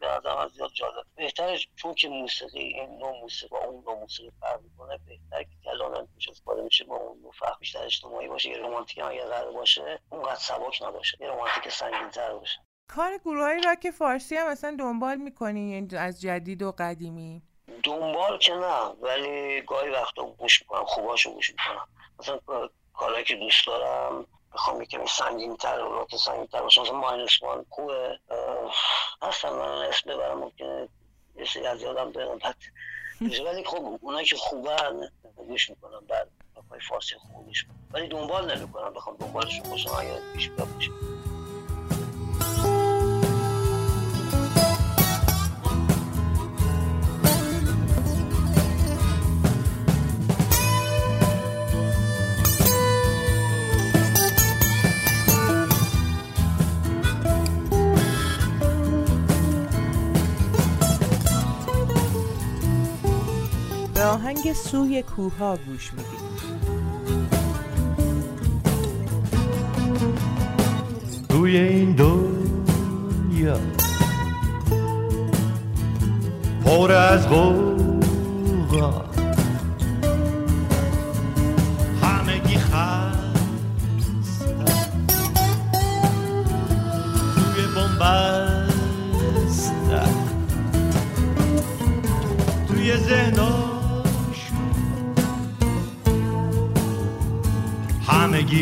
به 0.00 0.40
از 0.40 0.50
زیاد 0.50 0.70
جالب. 0.70 1.04
بهتره 1.16 1.58
چون 1.76 1.94
که 1.94 2.08
موسیقی 2.08 2.58
این 2.58 2.98
نوع 2.98 3.20
موسیقی 3.20 3.48
با 3.48 3.58
اون 3.58 3.84
نوع 3.84 4.00
موسیقی 4.00 4.30
فرق 4.40 4.60
می‌کنه 4.60 4.98
بهتر 5.06 5.42
که 5.42 5.56
کلام 5.64 6.08
توش 6.14 6.28
استفاده 6.28 6.62
میشه 6.62 6.84
با 6.84 6.96
اون 6.96 7.20
نوع 7.22 7.32
فرق 7.32 7.58
بیشتر 7.58 7.84
اجتماعی 7.84 8.28
باشه 8.28 8.48
یه 8.48 8.58
رومانتیک 8.58 8.98
اگر 8.98 9.26
قرار 9.26 9.52
باشه 9.52 10.00
اونقدر 10.10 10.34
سبک 10.34 10.82
نباشه 10.82 11.18
یه 11.20 11.28
رومانتیک 11.28 11.68
سنگین 11.68 12.08
تر 12.08 12.32
باشه. 12.32 12.60
کار 12.88 13.18
گروه 13.18 13.44
های 13.44 13.60
راک 13.60 13.90
فارسی 13.90 14.36
هم 14.36 14.50
مثلا 14.50 14.76
دنبال 14.78 15.16
می‌کنی 15.16 15.88
از 15.98 16.20
جدید 16.20 16.62
و 16.62 16.72
قدیمی؟ 16.78 17.42
دنبال 17.84 18.38
که 18.38 18.54
نه 18.54 18.82
ولی 19.00 19.60
گاهی 19.60 19.90
وقتا 19.90 20.22
گوش 20.24 20.62
می‌کنم 20.62 20.84
خوباشو 20.84 21.32
گوش 21.34 21.50
می‌کنم. 21.50 21.88
مثلا 22.18 22.68
کارهایی 22.98 23.24
که 23.24 23.36
دوست 23.36 23.66
دارم 23.66 24.26
بخوام 24.54 24.82
یکمی 24.82 25.06
سنگین 25.06 25.56
تر 25.56 25.80
و 25.80 25.92
راک 25.92 26.16
سنگین 26.16 26.46
تر 26.46 26.62
باشه. 26.62 26.80
مثلا 26.80 26.98
ماینس 26.98 27.42
وان 27.42 27.66
خوبه. 27.70 28.18
هستم 29.22 29.52
من 29.52 29.82
اسم 29.82 30.10
ببرم 30.10 30.38
ممکنه 30.38 30.88
یه 31.36 31.44
سری 31.44 31.66
از 31.66 31.82
یادم 31.82 32.12
بعد 32.12 32.56
ولی 33.20 33.64
خب 33.64 33.98
اونایی 34.00 34.26
که 34.26 34.36
خوبن 34.36 35.08
گوش 35.36 35.70
می‌کنم. 35.70 36.04
بعد 36.08 36.28
فارسی 36.88 37.14
خوب 37.14 37.52
ولی 37.92 38.08
دنبال 38.08 38.56
نمی‌کنم 38.56 38.92
بخوام 38.92 39.16
دنبالشون 39.16 39.70
باشم 39.70 39.90
اگر 39.98 40.18
پیش 40.34 40.48
بیاد 40.48 40.68
آهنگ 64.38 64.52
سوی 64.52 65.02
کوها 65.02 65.56
گوش 65.56 65.92
میدیم. 65.92 66.18
توی 71.28 71.56
این 71.56 71.92
دنیا 71.92 73.58
پر 76.64 76.92
از 76.92 77.28
غوغا. 77.28 79.04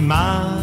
my 0.06 0.55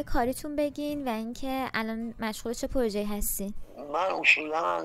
شیوه 0.00 0.12
کاریتون 0.12 0.56
بگین 0.56 1.08
و 1.08 1.10
اینکه 1.10 1.70
الان 1.74 2.14
مشغول 2.18 2.52
چه 2.52 2.66
پروژه 2.66 3.06
هستین؟ 3.06 3.54
من 3.76 3.94
اصولا 3.94 4.84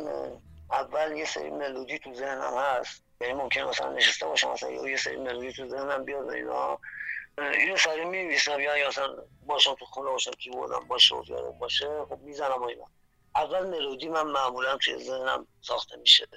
اول 0.71 1.17
یه 1.17 1.25
سری 1.25 1.49
ملودی 1.49 1.99
تو 1.99 2.13
ذهنم 2.13 2.53
هست. 2.57 3.03
یعنی 3.21 3.33
ممکن 3.33 3.61
مثلا 3.61 3.93
نشسته 3.93 4.25
باشم 4.25 4.51
مثلا 4.51 4.71
یه 4.71 4.97
سری 4.97 5.17
ملودی 5.17 5.53
تو 5.53 5.69
ذهنم 5.69 6.05
بیاد 6.05 6.29
اینا. 6.29 6.79
اینو 7.37 7.77
سری 7.77 8.05
می‌نویسم 8.05 8.59
یا 8.59 8.87
مثلا 8.87 9.15
باشم 9.45 9.73
تو 9.73 9.85
خونه 9.85 10.09
باشم 10.09 10.31
کیبوردم 10.31 10.87
باشه 10.87 11.15
و 11.15 11.51
باشه 11.51 12.05
خب 12.09 12.19
می‌زنم 12.19 12.63
اینا. 12.63 12.85
اول 13.35 13.67
ملودی 13.67 14.09
من 14.09 14.27
معمولا 14.27 14.77
توی 14.77 15.03
ذهنم 15.03 15.47
ساخته 15.61 15.97
میشه. 15.97 16.27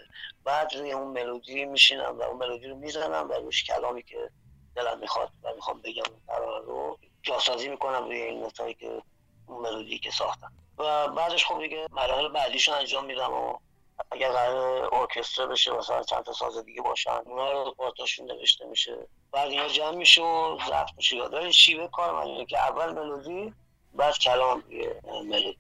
بعد 0.45 0.75
روی 0.75 0.93
اون 0.93 1.09
ملودی 1.09 1.65
میشینم 1.65 2.19
و 2.19 2.23
اون 2.23 2.37
ملودی 2.37 2.67
رو 2.67 2.77
می‌زنم 2.77 3.31
و 3.31 3.33
روش 3.33 3.65
کلامی 3.65 4.03
که 4.03 4.31
دلم 4.77 4.99
می‌خواد 4.99 5.31
و 5.43 5.55
می‌خوام 5.55 5.81
بگم 5.83 6.13
قرار 6.27 6.63
رو 6.63 6.99
جاسازی 7.23 7.69
می‌کنم 7.69 8.05
روی 8.05 8.23
این 8.23 8.45
نتایی 8.45 8.75
که 8.75 9.03
اون 9.47 9.63
ملودی 9.63 9.99
که 9.99 10.11
ساختم 10.11 10.53
و 10.79 11.09
بعدش 11.09 11.47
خب 11.47 11.61
دیگه 11.61 11.87
مراحل 11.91 12.29
بعدیشو 12.29 12.73
انجام 12.73 13.05
میدم 13.05 13.33
و 13.33 13.59
اگر 14.11 14.33
قراره 14.33 14.95
ارکستر 14.95 15.47
بشه 15.47 15.73
مثلا 15.73 16.03
چند 16.03 16.25
تا 16.25 16.33
ساز 16.33 16.65
دیگه 16.65 16.83
باشن 16.83 17.21
اونا 17.27 17.53
رو 17.53 17.75
پارتاشون 17.75 18.31
نوشته 18.31 18.67
میشه. 18.67 19.09
بعد 19.33 19.51
اینا 19.51 19.69
جمع 19.69 19.97
میشه 19.97 20.23
و 20.23 20.59
ضبط 20.69 20.89
میشه. 20.97 21.23
ولی 21.23 21.53
شیوه 21.53 21.89
کار 21.89 22.15
من 22.15 22.27
اینه 22.27 22.47
که 22.47 22.59
اول 22.59 22.93
ملودی 22.93 23.55
بعد 23.95 24.19
کلام 24.19 24.63
ملودی. 25.05 25.59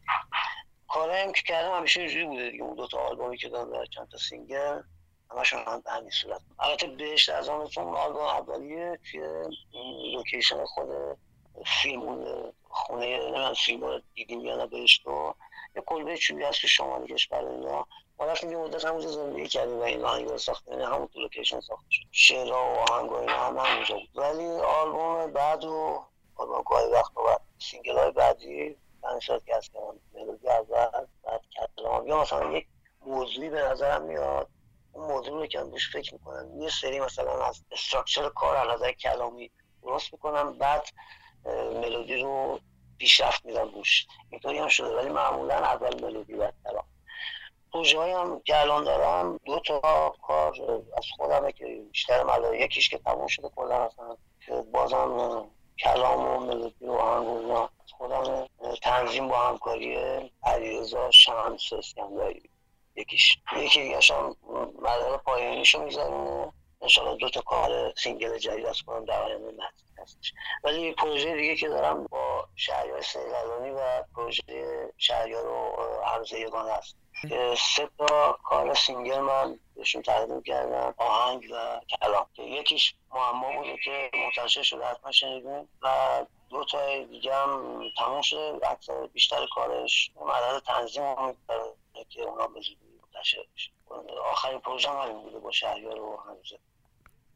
کارهایم 0.88 1.32
که 1.32 1.42
کردم 1.42 1.76
همیشه 1.76 2.00
اینجوری 2.00 2.24
بوده 2.24 2.50
دیگه. 2.50 2.64
اون 2.64 2.74
دو 2.74 2.86
تا 2.86 2.98
آلبومی 2.98 3.38
که 3.38 3.48
دارم 3.48 3.72
در 3.72 3.84
چند 3.84 4.08
تا 4.08 4.18
single 4.18 4.82
همشون 5.30 5.60
هم 5.66 5.80
به 5.80 5.90
همین 5.90 6.10
صورت. 6.10 6.40
البته 6.58 6.86
بهشت 6.86 7.28
از 7.28 7.48
آنتون 7.48 7.94
آلبوم 7.94 8.22
اولیه 8.22 8.98
که 9.12 9.42
لوکیشن 10.14 10.64
خود 10.64 10.88
فیلم 11.82 12.52
خونه 12.68 13.18
نمی‌دونم 13.18 13.54
فیلم 13.54 14.02
دیدیم 14.14 14.40
یا 14.40 14.56
نه 14.56 14.66
بهشت 14.66 15.06
و 15.06 15.34
یه 15.76 15.82
کلبه 15.86 16.16
چوبی 16.16 16.44
هست 16.44 16.60
که 16.60 16.66
شمالی 16.66 17.14
کشور 17.14 17.44
اینا. 17.44 17.86
رفتیم 18.20 18.50
یه 18.52 18.58
مدت 18.58 18.84
همونجا 18.84 19.08
زندگی 19.08 19.48
کردیم 19.48 19.78
و 19.78 19.82
این 19.82 20.04
آهنگ 20.04 20.36
ساخته 20.36 20.70
یعنی 20.70 20.84
همون 20.84 21.06
تو 21.06 21.20
لوکیشن 21.20 21.60
ساخته 21.60 21.86
شد. 21.90 22.02
شعرها 22.12 22.74
و 22.74 22.92
آهنگ 22.92 23.12
اینا 23.12 23.32
هم 23.32 23.58
همونجا 23.58 23.94
بود. 23.94 24.08
ولی 24.14 24.46
آلبوم 24.46 25.32
بعد 25.32 25.64
و 25.64 26.04
آلبوم 26.36 26.62
گاهی 26.62 26.92
وقت 26.92 27.16
و 27.16 27.22
بعد 27.22 27.40
سینگل 27.58 27.98
های 27.98 28.10
بعدی 28.10 28.76
پنج 29.02 29.24
سال 29.24 29.40
که 29.46 29.56
از 29.56 29.68
کردم 29.68 30.00
ملودی 30.14 30.48
اول 30.48 31.06
بعد 31.24 31.40
کلام. 31.76 32.08
یا 32.08 32.20
مثلا 32.20 32.52
یک 32.52 32.66
موضوعی 33.06 33.48
به 33.48 33.62
نظرم 33.62 34.02
میاد. 34.02 34.48
اون 34.92 35.06
موضوع 35.06 35.40
رو 35.40 35.46
که 35.46 35.60
روش 35.60 35.92
فکر 35.92 36.12
می‌کنم. 36.12 36.60
یه 36.60 36.70
سری 36.70 37.00
مثلا 37.00 37.44
از 37.44 37.62
استراکچر 37.72 38.28
کار 38.28 38.56
از 38.56 38.68
نظر 38.68 38.92
کلامی 38.92 39.50
درست 39.82 40.12
می‌کنم. 40.12 40.58
بعد 40.58 40.86
ملودی 41.44 42.16
رو 42.16 42.60
پیشرفت 42.98 43.44
میدم 43.44 43.68
روش. 43.74 44.06
اینطوری 44.30 44.58
هم 44.58 44.68
شده 44.68 44.96
ولی 44.96 45.08
معمولا 45.08 45.54
اول 45.54 46.04
ملودی 46.04 46.34
و 46.34 46.50
کلام 46.64 46.84
پروژه 47.72 48.16
هم 48.16 48.40
که 48.44 48.60
الان 48.60 48.84
دارم 48.84 49.40
دو 49.44 49.60
تا 49.60 50.14
کار 50.22 50.54
از 50.96 51.04
خودمه 51.16 51.52
که 51.52 51.66
بیشتر 51.92 52.22
ملا 52.22 52.54
یکیش 52.54 52.88
که 52.88 52.98
تموم 52.98 53.26
شده 53.26 53.48
کلا 53.56 53.84
اصلا 53.84 54.16
که 54.46 54.52
بازم 54.72 55.44
کلام 55.78 56.26
و 56.26 56.46
ملودی 56.46 56.86
و 56.86 56.92
آهنگ 56.92 57.50
از 57.50 57.68
خودم 57.98 58.48
تنظیم 58.82 59.28
با 59.28 59.38
همکاری 59.38 59.96
علیرضا 60.42 61.10
شمس 61.10 61.72
اسکندری. 61.72 62.50
یکیش. 62.96 63.38
یکی 63.56 63.82
دیگه 63.82 63.98
هم 64.10 64.36
مدار 64.82 65.18
پایانیشو 65.18 65.84
می‌ذارم 65.84 66.52
انشاءالله 66.82 67.16
دو 67.18 67.30
تا 67.30 67.40
کار 67.40 67.94
سینگل 67.96 68.38
جدید 68.38 68.66
از 68.66 68.82
کنم 68.82 69.04
در 69.04 69.22
آینده 69.22 69.52
هستش. 70.08 70.32
ولی 70.64 70.92
پروژه 70.92 71.36
دیگه 71.36 71.56
که 71.56 71.68
دارم 71.68 72.06
با 72.06 72.48
شهریار 72.56 73.02
سیلالانی 73.02 73.70
و 73.70 74.02
پروژه 74.16 74.42
شهریار 74.98 75.46
و 75.46 75.76
حمزه 76.04 76.40
یگان 76.40 76.70
هست. 76.70 76.96
سه 77.76 77.90
تا 77.98 78.38
کار 78.44 78.74
سینگل 78.74 79.20
من 79.20 79.58
بهشون 79.76 80.02
تقدیم 80.02 80.42
کردم 80.42 80.94
آهنگ 80.98 81.44
و 81.52 81.80
کلام. 82.00 82.26
یکیش 82.38 82.94
معما 83.10 83.52
بوده 83.52 83.76
که 83.84 84.10
منتشر 84.14 84.62
شده 84.62 84.86
حتما 84.86 85.12
شنیدیم 85.12 85.68
و 85.82 86.26
دو 86.50 86.64
تا 86.64 87.04
دیگه 87.04 87.34
هم 87.34 87.82
تموم 87.98 88.22
شده 88.22 88.70
اکثر 88.70 89.06
بیشتر 89.06 89.46
کارش. 89.54 90.10
مدد 90.16 90.62
تنظیم 90.66 91.02
هم 91.02 91.36
که 92.08 92.22
اونا 92.22 92.46
به 92.46 92.60
زودی 92.60 93.00
منتشر 93.02 93.44
آخرین 94.32 94.58
پروژه 94.58 94.90
هم 94.90 95.12
بوده 95.12 95.38
با 95.38 95.50
شهریار 95.50 96.00
و 96.00 96.22
حمزه. 96.26 96.58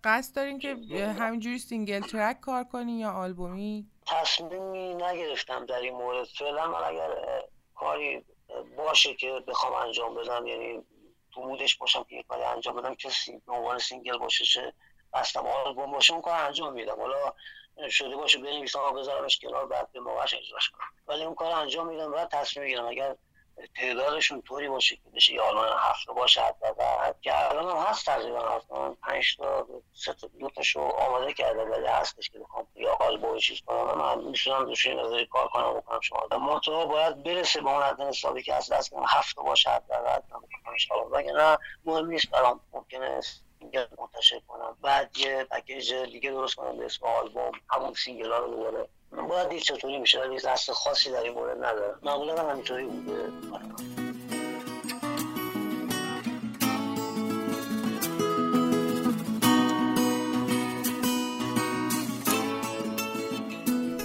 قصد 0.04 0.36
دارین 0.36 0.58
که 0.58 0.76
همینجوری 1.18 1.58
single 1.58 2.00
track 2.00 2.40
کار 2.40 2.64
کنی 2.64 2.98
یا 2.98 3.10
آلبومی؟ 3.10 3.86
تصمیمی 4.06 4.94
نگرفتم 4.94 5.66
در 5.66 5.80
این 5.80 5.94
مورد. 5.94 6.26
فعلا 6.38 6.66
من 6.66 6.84
اگر 6.84 7.10
کاری 7.74 8.24
باشه 8.76 9.14
که 9.14 9.40
بخوام 9.48 9.72
انجام 9.72 10.14
بدم 10.14 10.46
یعنی 10.46 10.82
تو 11.34 11.40
mood 11.40 11.64
ش 11.64 11.76
باشم 11.76 12.04
که 12.04 12.16
یه 12.16 12.22
کاری 12.22 12.42
انجام 12.42 12.76
بدم 12.76 12.94
که 12.94 13.08
به 13.46 13.52
عنوان 13.52 13.78
single 13.78 14.18
باشه 14.18 14.44
چه 14.44 14.72
بستم 15.14 15.46
آلبوم 15.46 15.92
باشه 15.92 16.12
اون 16.12 16.22
کار 16.22 16.44
انجام 16.44 16.72
میدم. 16.72 17.00
حالا 17.00 17.32
شده 17.90 18.16
باشه 18.16 18.38
بنویسم 18.38 18.94
بذارمش 18.96 19.38
کنار 19.38 19.66
بعد 19.66 19.92
به 19.92 20.00
موقعش 20.00 20.34
اجراش 20.34 20.70
کنم. 20.70 20.86
ولی 21.08 21.24
اون 21.24 21.34
کار 21.34 21.52
انجام 21.52 21.88
میدم 21.88 22.12
بعد 22.12 22.28
تصمیم 22.28 22.64
می‌گیرم. 22.64 22.86
اگر 22.86 23.16
تعدادشون 23.76 24.42
طوری 24.42 24.68
باشه 24.68 24.96
که 24.96 25.10
بشه 25.14 25.32
یا 25.32 25.48
الان 25.48 25.78
هفته 25.78 26.12
باشه 26.12 26.40
حداقل. 26.42 27.12
که 27.22 27.50
الان 27.50 27.70
هم 27.70 27.76
هست 27.76 28.06
تقریبا 28.06 28.48
هستن 28.48 28.94
پنج 28.94 29.36
تا 29.36 29.66
سه 29.92 30.12
تا 30.12 30.26
دو 30.40 30.50
تاشو 30.50 30.80
آماده 30.80 31.32
کرده. 31.32 31.62
ولی 31.62 31.86
هستش 31.86 32.30
که 32.30 32.38
بخوام 32.38 32.66
یا 32.74 32.94
آلبوم 32.94 33.38
چیز 33.38 33.60
کنم. 33.60 33.98
من 33.98 34.24
می‌تونم 34.24 34.64
دوش 34.64 34.86
نظری 34.86 35.26
کار 35.26 35.48
کنم 35.48 35.74
بکنم 35.74 36.00
شما. 36.00 36.58
تو 36.58 36.86
باید 36.86 37.22
برسه 37.22 37.60
به 37.60 37.70
اون 37.70 37.82
حد 37.82 38.00
حسابی 38.00 38.42
که 38.42 38.54
از 38.54 38.72
دست 38.72 38.90
کنم 38.90 39.04
هفته 39.08 39.42
باشه 39.42 39.70
حداقل. 39.70 40.20
من 41.10 41.22
نه 41.22 41.58
مهم 41.84 42.06
نیست 42.06 42.30
برام. 42.30 42.60
ممکنه 42.72 43.20
سینگل 43.62 43.86
منتشر 43.98 44.40
کنم. 44.48 44.76
بعد 44.82 45.18
یه 45.18 45.46
پکیج 45.50 45.94
دیگه 45.94 46.30
درست 46.30 46.54
کنم 46.54 46.76
به 46.76 46.84
اسم 46.84 47.06
آلبوم. 47.06 47.52
همون 47.70 47.94
سینگل 47.94 48.32
ها 48.32 48.38
رو 48.38 48.50
دوباره 48.50 48.88
باید 49.28 49.48
دید 49.48 49.62
چطوری 49.62 49.98
میشه 49.98 50.20
ولی 50.20 50.40
دست 50.40 50.72
خاصی 50.72 51.10
در 51.10 51.22
این 51.22 51.32
مورد 51.32 51.56
نداره. 51.56 51.94
معمولا 52.02 52.42
هم 52.42 52.50
همینطوری 52.50 52.84
بوده. 52.84 53.30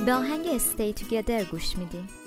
به 0.06 0.14
آهنگ 0.14 0.58
Stay 0.58 1.00
Together 1.00 1.52
گوش 1.52 1.78
میدیم. 1.78 2.27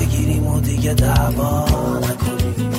بگیریم 0.00 0.46
و 0.46 0.60
دیگه 0.60 0.94
دعوا 0.94 1.64
نکنیم 1.98 2.70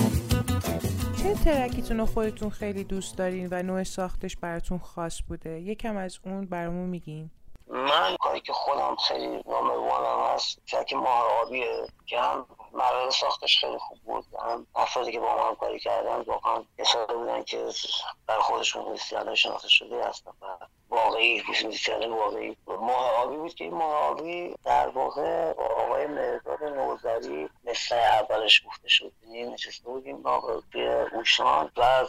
چه 1.24 1.34
ترکیتون 1.34 1.98
رو 1.98 2.06
خودتون 2.06 2.50
خیلی 2.50 2.84
دوست 2.84 3.18
دارین 3.18 3.48
و 3.52 3.64
نوع 3.64 3.84
ساختش 3.84 4.38
براتون 4.38 4.78
خاص 4.78 5.22
بوده؟ 5.28 5.60
یکم 5.60 5.98
از 5.98 6.20
اون 6.26 6.46
برامون 6.46 6.90
میگین. 6.90 7.30
من 7.68 8.16
کاری 8.20 8.42
که 8.42 8.54
خودم 8.54 8.96
خیلی 9.08 9.28
نامه 9.28 9.74
وانم 9.74 10.34
هست 10.36 10.62
ترک 10.68 10.94
ماه 10.94 11.24
آبیه 11.46 11.88
که 12.06 12.20
هم 12.20 12.46
مراحل 12.74 13.10
ساختش 13.10 13.60
خیلی 13.60 13.78
خوب 13.78 13.98
بود. 14.00 14.26
هم 14.44 14.68
افرادی 14.76 15.12
که 15.12 15.20
با 15.20 15.36
ما 15.36 15.56
کاری 15.56 15.80
کردن 15.80 16.22
واقعا 16.22 16.64
اصلا 16.80 17.06
بودن 17.06 17.44
که 17.44 17.70
بر 18.28 18.40
خودشون 18.40 18.94
بسیار 18.94 19.36
شناخته 19.36 19.70
شده 19.70 20.08
هستن 20.08 20.32
و 20.42 20.46
واقعی 20.90 21.44
موسیقی 21.64 22.08
واقعی 22.08 22.58
ماه 22.68 23.12
آبی 23.16 23.38
بود 23.38 23.56
که 23.56 23.64
این 23.64 23.74
ماه 23.74 23.94
آبی 23.94 24.56
در 24.64 24.88
واقع 24.88 25.54
با 25.54 25.66
آقای 25.66 26.08
مرداد 26.08 26.64
نوزری 26.64 27.50
مثل 27.64 27.96
اولش 27.96 28.64
گفته 28.68 28.90
شد. 28.90 29.12
یعنی 29.24 29.44
نشسته 29.44 29.90
بودیم 29.90 30.24
توی 30.72 30.88
اوشان 30.88 31.72
و 31.78 32.06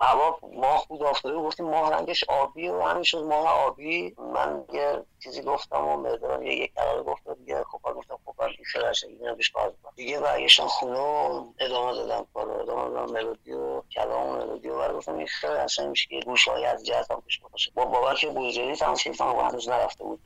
هوا 0.00 0.38
ماه 0.42 0.86
بود 0.88 1.02
افتاده 1.02 1.36
گفتیم 1.36 1.66
ماه 1.66 1.90
رنگش 1.90 2.24
آبی 2.24 2.68
و 2.68 2.82
همین 2.82 3.02
شد 3.02 3.22
ماه 3.22 3.48
آبی. 3.48 4.14
من 4.18 4.64
یه 4.72 5.04
چیزی 5.22 5.42
گفتم 5.42 5.88
و 5.88 5.96
مردادم 5.96 6.42
یه 6.42 6.54
یک 6.54 6.74
قرار 6.74 7.02
گفت 7.02 7.22
دیگه 7.38 7.64
خب 7.64 7.78
گفتم 7.96 8.18
خب 8.24 8.34
من 8.38 8.48
سرش 8.72 9.04
این 9.04 9.34
بیش 9.34 9.50
کار 9.50 9.74
دیگه 9.96 10.20
برگشتم 10.20 10.66
خونه 10.66 10.98
و 10.98 11.44
ادامه 11.58 11.92
دادم 11.94 12.26
کار 12.34 12.50
ادامه 12.50 12.90
دادم 12.90 13.12
ملودی 13.12 13.52
و 13.52 13.82
کلام 13.82 14.28
و 14.28 14.36
ملودی 14.36 14.68
و 14.68 14.92
گفتم 14.92 15.16
این 15.16 15.26
خیلی 15.26 15.52
اصلا 15.52 15.86
میشه 15.86 16.08
که 16.08 16.20
گوش 16.26 16.48
های 16.48 16.64
از 16.64 16.86
جهت 16.86 17.10
هم 17.10 17.20
پیش 17.20 17.40
باشه. 17.40 17.70
با 17.74 17.84
بابک 17.84 18.26
بوجری 18.26 18.76
تمثیل 18.76 19.16
کنم 19.16 19.34
و 19.34 19.40
هنوز 19.42 19.68
نرفته 19.68 20.04
بود 20.04 20.20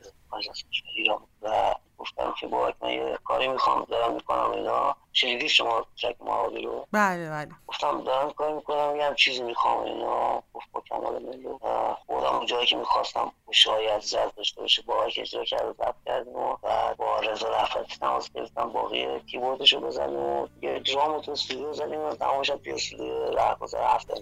ایران 0.97 1.23
و 1.43 1.75
گفتم 1.99 2.35
که 2.41 2.47
با 2.47 2.73
من 2.81 2.91
یه 2.91 3.19
کاری 3.25 3.49
می‌خوام 3.49 3.85
دارم 3.85 4.13
می‌کنم 4.13 4.51
اینا. 4.51 4.97
شنیدی 5.13 5.49
شما 5.49 5.87
ترک 6.03 6.17
معادی 6.21 6.63
رو؟ 6.63 6.87
بله 6.93 7.31
بله. 7.31 7.49
گفتم 7.67 8.01
دارم 8.05 8.31
کار 8.31 8.53
می‌کنم 8.53 8.97
یه 8.97 9.15
چیزی 9.17 9.43
می‌خوام 9.43 9.83
اینا. 9.83 10.43
گفت 10.55 10.67
با 10.73 10.83
کمال 10.91 11.23
ملو 11.23 11.59
خودم 12.07 12.47
جایی 12.47 12.67
که 12.67 12.77
می‌خواستم 12.77 13.33
شاید 13.51 14.01
زرد 14.03 14.35
داشته 14.35 14.61
باشه. 14.61 14.83
با 14.83 15.09
که 15.09 15.21
اجرا 15.21 15.45
کرده 15.45 15.73
ضبط 15.73 15.95
کردیم 16.07 16.37
و 16.37 16.57
با 16.99 17.21
رضا 17.21 17.49
رفتی 17.49 17.97
تماس 18.01 18.33
گرفتم 18.33 18.73
باقی 18.73 19.21
کیبوردش 19.21 19.73
رو 19.73 19.81
بزنیم 19.81 20.19
و 20.19 20.49
یه 20.63 20.79
درام 20.79 21.21
تو 21.21 21.33
استودیو 21.33 21.73
زدیم 21.73 22.01
و 22.01 22.15
تماشا 22.15 22.57
توی 22.57 22.73
استودیو 22.73 23.31
رهگذر 23.31 23.95
هفته 23.95 24.15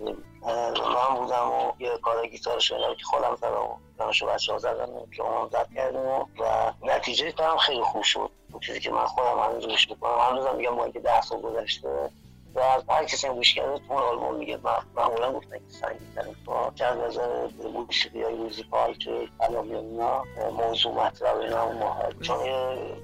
من 0.43 1.17
بودم 1.17 1.53
و 1.53 1.73
یه 1.79 1.99
کار 1.99 2.27
گیتارش 2.27 2.73
که 2.73 3.05
خودم 3.05 3.37
زدم. 3.37 3.81
و 3.99 4.03
دانشو 4.03 4.27
بچه 4.27 4.53
ها 4.53 4.59
زدن 4.59 4.91
و 4.91 5.07
درام 5.19 5.49
زد 5.49 5.69
کردیم 5.75 6.01
و 6.01 6.25
نتیجه 6.83 7.33
کارم 7.33 7.57
خیلی 7.57 7.83
خوب 7.83 8.03
شد. 8.03 8.31
اون 8.53 8.61
چیزی 8.61 8.81
که 8.81 8.91
من 8.91 9.05
خودم 9.05 9.61
گوش 9.61 9.91
می‌کنم. 9.91 10.19
هنوز 10.31 10.47
هم 10.47 10.57
میگم 10.57 10.77
با 10.77 10.85
اینکه 10.85 11.01
ده 11.01 11.21
سال 11.21 11.41
گذشته 11.41 12.11
و 12.55 12.61
از 12.61 12.83
هر 12.89 13.05
کسی 13.05 13.27
هم 13.27 13.35
گوش 13.35 13.55
کرده 13.55 13.79
تو 13.89 13.95
آلبوم 13.95 14.35
میگه 14.35 14.59
من 14.63 14.73
معمولا 14.97 15.33
گفتن 15.33 15.59
که 15.59 15.65
سنگین 15.69 16.15
ترین 16.15 16.37
کار. 16.47 16.73
چند 16.75 17.01
نظر 17.01 17.49
موسیقی 17.73 18.23
های 18.23 18.35
موزیکال 18.35 18.95
که 18.95 19.29
کلامی 19.41 19.75
اینا 19.75 20.25
موضوع 20.59 20.93
مطلب 20.93 21.39
اینا 21.39 21.69
هم 21.69 22.21
چون 22.21 22.39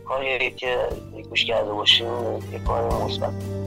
کاری 0.09 0.51
که 0.51 0.89
گوش 1.29 1.45
کرده 1.45 1.73
باشیم 1.73 2.53
یه 2.53 2.59
کار 2.67 3.05
مثبت. 3.05 3.60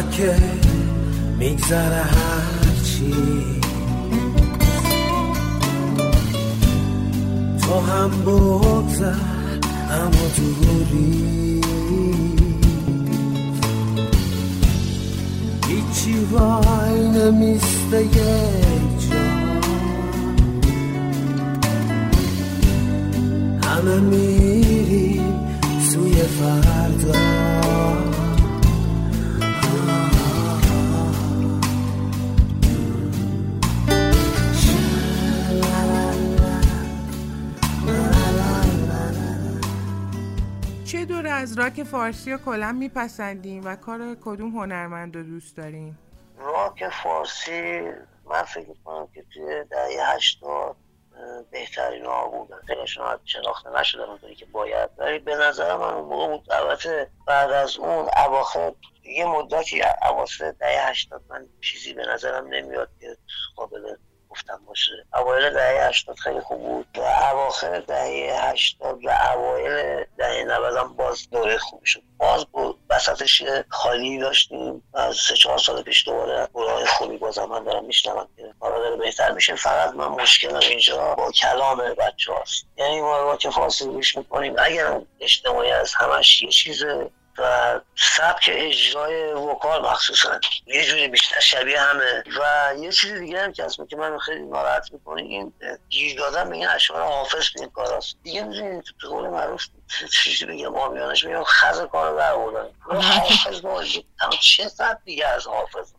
که 0.00 0.34
میگذره 1.38 2.02
هرچی. 2.02 3.14
تو 7.62 7.80
هم 7.80 8.10
بگذر 8.10 9.14
اما 9.90 10.26
دوری 10.36 11.60
هیچی 15.68 16.24
وای 16.30 17.08
نمیسته 17.08 18.02
یک 18.02 19.10
جا. 19.10 19.22
همه 23.68 24.00
میریم 24.00 25.34
سوی 25.90 26.14
فردا. 26.14 27.21
از 41.42 41.58
راک 41.58 41.82
فارسی 41.82 42.32
و 42.32 42.38
کلا 42.38 42.72
میپسندیم 42.72 43.64
و 43.64 43.76
کار 43.76 44.16
کدوم 44.24 44.50
هنرمند 44.50 45.16
رو 45.16 45.22
دوست 45.22 45.56
داریم؟ 45.56 45.98
راک 46.38 46.88
فارسی 46.88 47.80
من 48.24 48.42
فکر 48.42 48.74
کنم 48.84 49.08
که 49.14 49.24
توی 49.34 49.64
دهه 49.70 50.14
هشتاد 50.14 50.76
بهترین 51.50 52.06
ها 52.06 52.28
بودن. 52.28 52.56
خیلیشون 52.66 53.18
شناخته 53.24 53.70
نشدن 53.80 54.02
اونطوری 54.02 54.34
که 54.34 54.46
باید. 54.46 54.90
ولی 54.98 55.18
به 55.18 55.36
نظر 55.36 55.76
من 55.76 55.94
اون 55.94 56.04
موقع 56.04 56.28
بود 56.28 56.52
البته 56.52 57.10
بعد 57.26 57.50
از 57.50 57.76
اون 57.76 58.08
اواخر 58.26 58.72
یه 59.04 59.26
مدتی 59.26 59.82
اواخر 60.02 60.50
دهه 60.50 60.90
هشتاد 60.90 61.22
من 61.30 61.46
چیزی 61.60 61.92
به 61.92 62.06
نظرم 62.06 62.46
نمیاد 62.46 62.88
که 63.00 63.16
قابل 63.56 63.96
گفتم 64.32 64.60
باشه. 64.66 64.92
اوایل 65.14 65.50
دهه 65.50 65.88
80 65.88 66.16
خیلی 66.16 66.40
خوب 66.40 66.62
بود. 66.62 66.86
و 66.98 67.00
اواخر 67.00 67.80
دهه 67.80 68.50
80 68.50 69.04
و 69.04 69.10
اوایل 69.34 70.04
دهه 70.18 70.44
90 70.44 70.76
هم 70.76 70.96
باز 70.96 71.30
دوره 71.30 71.58
خوبی 71.58 71.86
شد. 71.86 72.02
باز 72.18 72.44
بود 72.44 72.78
وسطش 72.90 73.42
خالی 73.68 74.18
داشتیم. 74.18 74.82
از 74.94 75.16
سه 75.16 75.34
چهار 75.34 75.58
سال 75.58 75.82
پیش 75.82 76.06
دوباره 76.06 76.48
گروه 76.54 76.86
خوبی 76.86 77.16
باز 77.18 77.38
من 77.38 77.64
دارم 77.64 77.84
میشنوم 77.84 78.28
که 78.36 78.54
کارا 78.60 78.78
داره 78.78 78.96
بهتر 78.96 79.32
میشه. 79.32 79.54
فقط 79.54 79.94
من 79.94 80.08
مشکلم 80.08 80.60
اینجا 80.60 81.14
با 81.14 81.30
کلام 81.30 81.78
بچه 81.98 82.32
هاست 82.32 82.66
یعنی 82.76 83.00
ما 83.00 83.36
که 83.36 83.50
فاصله 83.50 83.88
گوش 83.88 84.16
می‌کنیم. 84.16 84.54
اگر 84.58 85.00
اجتماعی 85.20 85.70
از 85.70 85.94
همش 85.94 86.42
یه 86.42 86.50
چیز 86.50 86.84
و 87.42 87.80
سبک 87.96 88.50
اجرای 88.52 89.32
وکال 89.32 89.82
مخصوصا. 89.82 90.40
یه 90.66 90.84
جوری 90.84 91.08
بیشتر 91.08 91.40
شبیه 91.40 91.80
همه. 91.80 92.24
و 92.40 92.74
یه 92.78 92.92
چیز 92.92 93.12
دیگه 93.12 93.42
هم 93.42 93.52
که 93.52 93.64
از 93.64 93.76
که 93.90 93.96
من 93.96 94.18
خیلی 94.18 94.42
ناراحت 94.42 94.92
می‌کنه 94.92 95.22
این 95.22 95.52
گیر 95.88 96.18
دادن 96.18 96.48
به 96.48 96.56
این 96.56 96.68
اشعار 96.68 97.02
حافظ 97.02 97.48
به 97.54 97.60
این 97.60 97.70
کاراست. 97.70 98.16
دیگه 98.22 98.42
می‌دونید 98.42 98.84
تو 99.00 99.08
قول 99.08 99.28
معروف 99.28 99.66
چیزی 100.22 100.46
بگم 100.46 100.74
آمیانش 100.74 101.24
میگم 101.24 101.44
خز 101.44 101.80
کار 101.80 102.18
در 102.18 102.36
بردن 102.36 102.68
حافظ 102.80 103.64
ما 103.64 103.82
چه 104.40 104.70
دیگه 105.04 105.26
از 105.26 105.46
حافظ؟ 105.46 105.92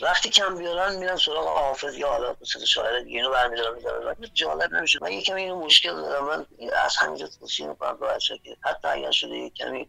وقتی 0.00 0.30
کم 0.30 0.58
بیارن 0.58 0.96
میرن 0.96 1.16
سراغ 1.16 1.48
حافظ 1.48 1.96
یا 1.96 2.08
حالا 2.08 2.36
مثل 2.40 2.64
شاعر 2.64 3.00
دیگه 3.00 3.16
اینو 3.16 3.30
برمیدارن 3.30 3.74
می‌ذارن. 3.74 4.16
جالب 4.34 4.72
نمیشه. 4.74 4.98
من 5.02 5.12
یکم 5.12 5.34
اینو 5.34 5.64
مشکل 5.64 5.94
دارم. 5.94 6.26
من 6.26 6.46
از 6.84 6.96
همینجا 6.96 7.28
توصیه 7.40 7.66
می‌کنم 7.66 7.98
به 8.00 8.06
که 8.18 8.56
حتی 8.60 8.88
اگر 8.88 9.10
شده 9.10 9.36
یک 9.36 9.54
کمی 9.54 9.88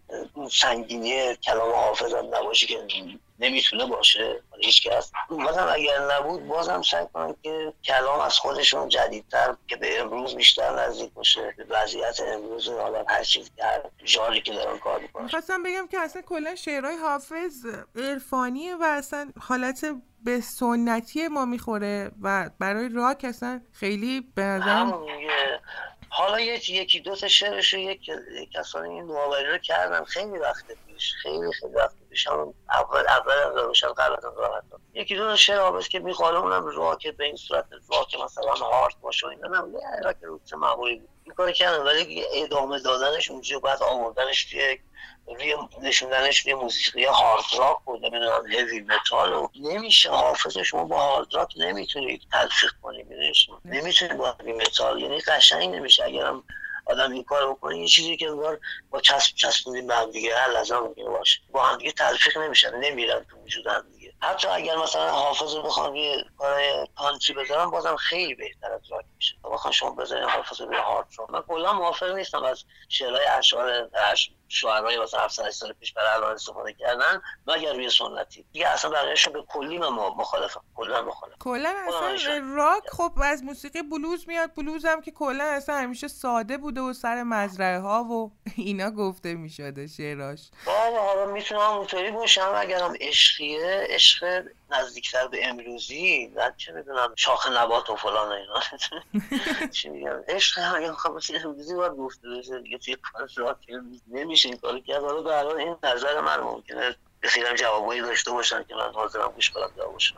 سنگینی 0.52 1.36
کلام 1.36 1.72
حافظ 1.72 2.14
هم 2.14 2.36
نباشه 2.36 2.68
که 2.68 2.88
نمی‌تونه 3.40 3.86
باشه. 3.86 4.44
هیچ 4.62 4.88
کس. 4.88 5.12
بازم 5.30 5.70
اگر 5.74 6.08
نبود 6.12 6.48
بازم 6.48 6.82
سعی 6.82 7.06
کنم 7.14 7.36
که 7.44 7.74
کلام 7.84 8.20
از 8.20 8.38
خودشون 8.38 8.90
جدیدتر 8.90 9.56
که 9.68 9.76
به 9.76 10.02
امروز 10.02 10.36
بیشتر 10.36 10.76
نزدیک 10.76 11.14
باشه 11.14 11.54
به 11.58 11.66
وضعیت 11.70 12.20
امروز 12.28 12.70
حالا 12.70 13.06
هر 13.08 13.24
چیز 13.24 13.52
هر 13.60 13.82
جاری 14.06 14.42
که 14.42 14.54
دارن 14.54 14.78
کار 14.78 15.00
می‌کنن. 15.00 15.28
خواستم 15.28 15.64
بگم 15.64 15.88
که 15.88 16.00
اصلا 16.00 16.22
کلا 16.22 16.56
شعرهای 16.56 16.96
حافظ 16.96 17.66
عرفانیه 17.96 18.76
و 18.76 18.84
اصلا 18.84 19.32
حالت 19.42 19.86
به 20.24 20.42
سنتی 20.42 21.28
ما 21.28 21.46
می‌خوره 21.46 22.12
و 22.22 22.50
برای 22.60 22.90
راک 22.90 23.26
اصلا 23.30 23.62
خیلی 23.72 24.32
به 24.36 24.42
نظرم 24.42 25.06
حالا 26.12 26.40
یکی 26.40 27.00
دو 27.00 27.16
تا 27.16 27.28
شعرش 27.28 27.74
یک 27.74 28.12
کسانی 28.54 28.90
این 28.90 29.06
نوآوری 29.06 29.48
رو 29.48 29.58
کردن. 29.58 30.04
خیلی 30.04 30.38
وقت 30.38 30.66
پیش. 30.86 31.14
خیلی 31.24 31.52
خیلی 31.60 31.74
وقت 31.74 31.96
پیش. 32.10 32.28
هم 32.28 32.54
اول 32.70 33.08
اول 33.08 33.62
روشن 33.64 33.88
قبل 33.88 34.14
از 34.14 34.64
یکی 34.94 35.16
دو 35.16 35.24
تا 35.24 35.36
شعر 35.36 35.60
آبست 35.60 35.90
که 35.90 36.00
می‌خواد 36.00 36.36
اونم 36.36 36.66
راک 36.66 37.08
به 37.08 37.24
این 37.26 37.36
صورت 37.36 37.66
راک 37.92 38.16
مثلا 38.24 38.52
هارت 38.54 38.96
باشه 39.02 39.28
و 39.28 39.30
اینا. 39.30 39.48
نه 39.48 40.02
راک 40.04 40.18
راک 40.22 40.54
معمولی 40.54 40.96
بود. 40.96 41.10
کار 41.40 41.52
کردن 41.52 41.84
ولی 41.84 42.26
ادامه 42.34 42.80
دادنش 42.80 43.32
اونجا 43.32 43.60
بعد 43.60 43.84
آوردنش 43.84 44.46
توی 44.46 44.80
روی 45.26 45.56
نشوندنش 45.82 46.40
روی 46.40 46.54
موسیقی 46.54 47.06
هارد 47.06 47.44
راک 47.58 47.88
و 47.88 47.98
نمی‌دونم 47.98 48.48
هیوی 48.48 48.80
متال 48.80 49.34
و 49.34 49.48
نمیشه 49.56 50.10
حافظ 50.10 50.58
شما 50.58 50.84
با 50.84 50.98
هارد 50.98 51.28
راک 51.34 51.54
نمی‌تونید 51.58 52.22
تلفیق 52.32 52.72
کنید 52.82 53.08
نمی‌تونید 53.66 54.18
با 54.18 54.36
هیوی 54.40 54.54
متال 54.54 55.02
یعنی 55.02 55.22
قشنگ 55.22 55.76
نمیشه 55.76 56.04
اگرم 56.04 56.44
آدم 56.86 57.12
این 57.12 57.24
کار 57.24 57.52
بکنه 57.52 57.80
یه 57.80 57.88
چیزی 57.88 58.18
که 58.18 58.30
انگار 58.30 58.60
با 58.90 59.02
چسب 59.02 59.36
چسبونیم 59.36 59.88
به 59.88 59.96
هم 59.96 60.12
دیگه 60.12 60.38
هر 60.38 60.52
لحظه 60.52 60.80
ممکنه 60.80 61.10
باشه. 61.10 61.40
با 61.50 61.64
هم 61.64 61.78
دیگه 61.78 61.92
تلفیق 61.92 62.38
نمیشن 62.38 62.76
نمیرن 62.76 63.24
تو 63.24 63.38
وجود 63.38 63.68
هم 63.68 63.86
دیگه. 63.92 64.14
حتی 64.22 64.48
اگر 64.48 64.76
مثلا 64.76 65.12
حافظ 65.12 65.56
رو 65.56 65.62
بخوام 65.62 65.96
یه 65.96 66.26
کار 66.38 66.88
کانتری 66.96 67.34
بذارم 67.34 67.72
بازم 67.72 67.96
خیلی 67.96 68.36
بهتر 68.36 68.72
از 68.74 68.82
راک 68.92 69.06
میشه 69.30 69.50
بخوام 69.54 69.72
شما 69.72 69.92
بذارین 69.92 70.30
حافظ 70.30 70.62
هارد 70.62 71.08
رو. 71.18 71.28
من 71.30 71.42
کلا 71.42 71.74
موافق 71.74 72.16
نیستم 72.16 72.44
از 72.44 72.64
شعرهای 72.90 73.26
اشعار 73.26 73.90
شعرهای 74.50 74.98
واسه 74.98 75.20
700 75.20 75.50
سال 75.50 75.74
پیش 75.74 75.94
برای 75.94 76.10
الان 76.16 76.34
استفاده 76.34 76.74
کردن 76.74 77.22
مگر 77.48 77.74
روی 77.74 77.90
سنتی. 77.90 78.46
دیگه 78.54 78.68
اصلا 78.68 78.92
بقیه‌اش 78.92 79.28
به 79.28 79.44
کلی 79.48 79.78
من 79.78 79.88
مخالفم. 79.90 80.62
کلا 80.76 81.02
مخالفم. 81.02 81.38
کلا 81.40 81.74
اصلا 81.88 82.42
راک 82.56 82.84
خب 82.92 83.12
از 83.24 83.44
موسیقی 83.44 83.82
بلوز 83.82 84.28
میاد 84.28 84.52
بلوز 84.58 84.86
هم 84.86 85.02
که 85.02 85.12
کلا 85.12 85.44
اصلا 85.44 85.76
همیشه 85.76 86.08
ساده 86.08 86.58
بوده 86.58 86.82
و 86.82 86.94
سر 86.94 87.24
مزرعه 87.24 87.80
ها 87.80 88.04
و 88.04 88.32
اینا 88.58 88.92
گفته 88.92 89.34
می‌شده 89.34 89.88
شعراش. 89.88 90.50
بله 90.66 91.00
حالا 91.00 91.26
می‌تونم 91.26 91.62
اونطوری 91.62 92.12
باشم. 92.12 92.52
اگرم 92.56 92.94
عشقیه 93.02 93.88
عشق 93.90 94.44
نزدیکتر 94.72 95.28
به 95.28 95.48
امروزی 95.48 96.34
نه 96.36 96.54
چه 96.58 96.72
می‌دونم 96.72 97.14
شاخ 97.16 97.52
نبات 97.52 97.90
و 97.90 97.96
فلان 97.96 98.32
اینا. 98.32 98.62
چی 99.76 99.90
میگم؟ 99.90 100.20
عشق 100.28 100.60
هم 100.60 100.94
خب 100.94 101.20
امروزی 101.46 101.76
باید 101.76 101.92
گفته 101.92 102.30
بشه. 102.30 102.62
دیگه 102.62 102.78
توی 102.78 102.96
کار 102.96 103.30
راک 103.38 103.58
نمیشه. 104.08 104.39
این 104.46 104.58
کارو 104.58 104.80
کرد. 104.80 105.04
حالا 105.04 105.22
به 105.22 105.60
این 105.60 105.76
نظر 105.84 106.22
من 106.22 106.40
ممکنه 106.40 106.96
بخیرم 107.24 107.56
جوابایی 107.56 108.02
داشته 108.02 108.32
باشن 108.32 108.64
که 108.64 108.76
من 108.76 108.94
حاضرم 108.94 109.32
گوش 109.36 109.50
کنم 109.50 109.72
جوابشون 109.78 110.18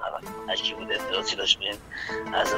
هر 0.49 0.55
کی 0.55 0.73
بوده 0.73 0.93
اطلاعاتی 0.95 1.35
داشت 1.35 1.59
بهم 1.59 1.77
از 2.33 2.53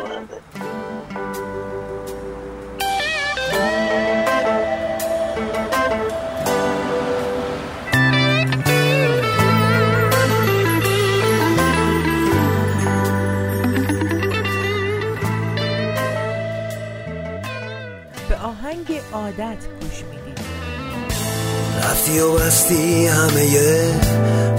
بستی 22.45 23.07
همه 23.07 23.47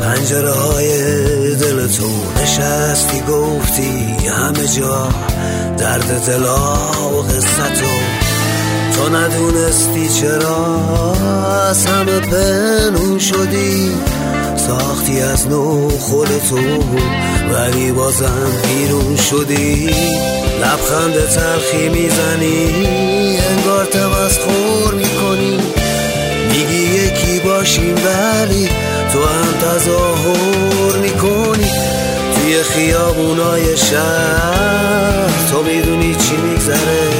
پنجره 0.00 0.50
های 0.50 0.88
دل 1.54 1.86
تو 1.86 2.10
نشستی 2.42 3.20
گفتی 3.20 4.16
همه 4.28 4.68
جا 4.68 5.08
درد 5.78 6.26
دلا 6.26 6.74
و 7.12 7.22
قصتو 7.22 7.94
تو 8.96 9.16
ندونستی 9.16 10.08
چرا. 10.08 10.76
از 11.70 11.86
همه 11.86 12.20
پنون 12.20 13.18
شدی 13.18 13.92
ساختی 14.56 15.20
از 15.20 15.48
نو 15.48 15.88
خودتو 15.88 16.56
ولی 17.52 17.92
بازم 17.92 18.52
بیرون 18.68 19.16
شدی. 19.16 19.94
لبخند 20.60 21.14
تلخی 21.14 21.88
می‌زنی 21.88 23.38
انگار 23.38 23.84
باشیم 27.64 27.94
ولی 27.94 28.68
تو 29.12 29.24
هم 29.26 29.52
تظاهر 29.60 30.96
می‌کنی. 31.02 31.70
توی 32.34 32.62
خیابونای 32.62 33.76
شهر 33.76 35.30
تو 35.50 35.62
می‌دونی 35.62 36.14
چی 36.14 36.36
میگذره. 36.36 37.10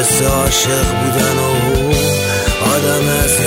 حس 0.00 0.22
عاشق 0.22 0.84
بودن 0.84 1.36
و 1.38 1.50
آدم 2.74 3.08
از 3.24 3.40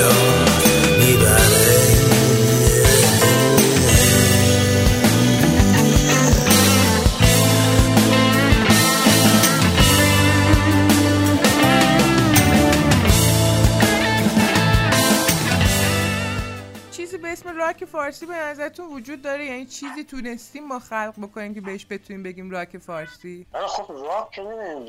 فارسی 18.10 18.26
به 18.26 18.34
نظرتون 18.34 18.88
وجود 18.88 19.22
داره؟ 19.22 19.45
یعنی 19.45 19.65
چیزی 19.65 20.04
تونستیم 20.04 20.67
ما 20.67 20.80
خلق 20.80 21.13
بکنیم 21.22 21.54
که 21.54 21.62
بهش 21.62 21.86
بتونیم 21.89 22.24
بگیم 22.24 22.52
راک 22.52 22.78
فارسی؟ 22.78 23.45
خب 23.67 23.91
راک 23.91 24.32
که 24.32 24.41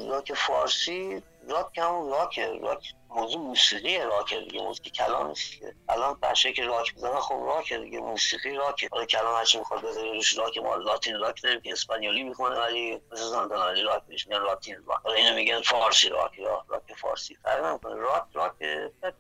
راک 0.09 0.33
فارسی 0.35 1.23
راک 1.49 1.79
همون 1.79 2.11
راکه 2.11 2.47
راک 2.63 2.95
موضوع 3.11 3.41
موسیقی 3.43 3.99
راکه 3.99 4.41
دیگه 4.41 4.63
موسیقی 4.63 4.91
کلام 4.91 5.29
نیست 5.29 5.59
که. 5.61 5.75
الان 5.89 6.19
بچه 6.23 6.53
که 6.53 6.65
راک 6.65 6.95
می‌زنه 6.95 7.21
خب 7.21 7.35
راکه 7.35 7.79
دیگه 7.79 8.01
موسیقی 8.01 8.57
راکه. 8.57 8.89
حالا 8.93 9.05
کلام 9.05 9.37
هرچی 9.37 9.59
می‌خواد 9.59 9.85
بذاری 9.85 10.13
روش 10.13 10.39
راک 10.39 10.59
ما 10.59 10.77
لاتین 10.77 11.19
راک 11.19 11.43
داریم 11.43 11.61
که 11.61 11.73
اسپانیولی 11.73 12.23
می‌خونه 12.23 12.57
ولی 12.61 13.01
مثل 13.13 13.23
زاندانالی 13.23 13.83
راک 13.83 14.03
میشه 14.09 14.29
میگن 14.29 14.43
لاتین 14.43 14.77
راک. 14.87 15.01
حالا 15.05 15.17
اینو 15.17 15.35
میگن 15.35 15.61
فارسی 15.61 16.09
راک 16.09 16.39
یا 16.39 16.49
راک 16.49 16.60
فارسی. 17.01 17.39
فرق 17.43 17.65
نمی‌کنه. 17.65 17.95
راک 17.95 18.25
راک 18.33 18.53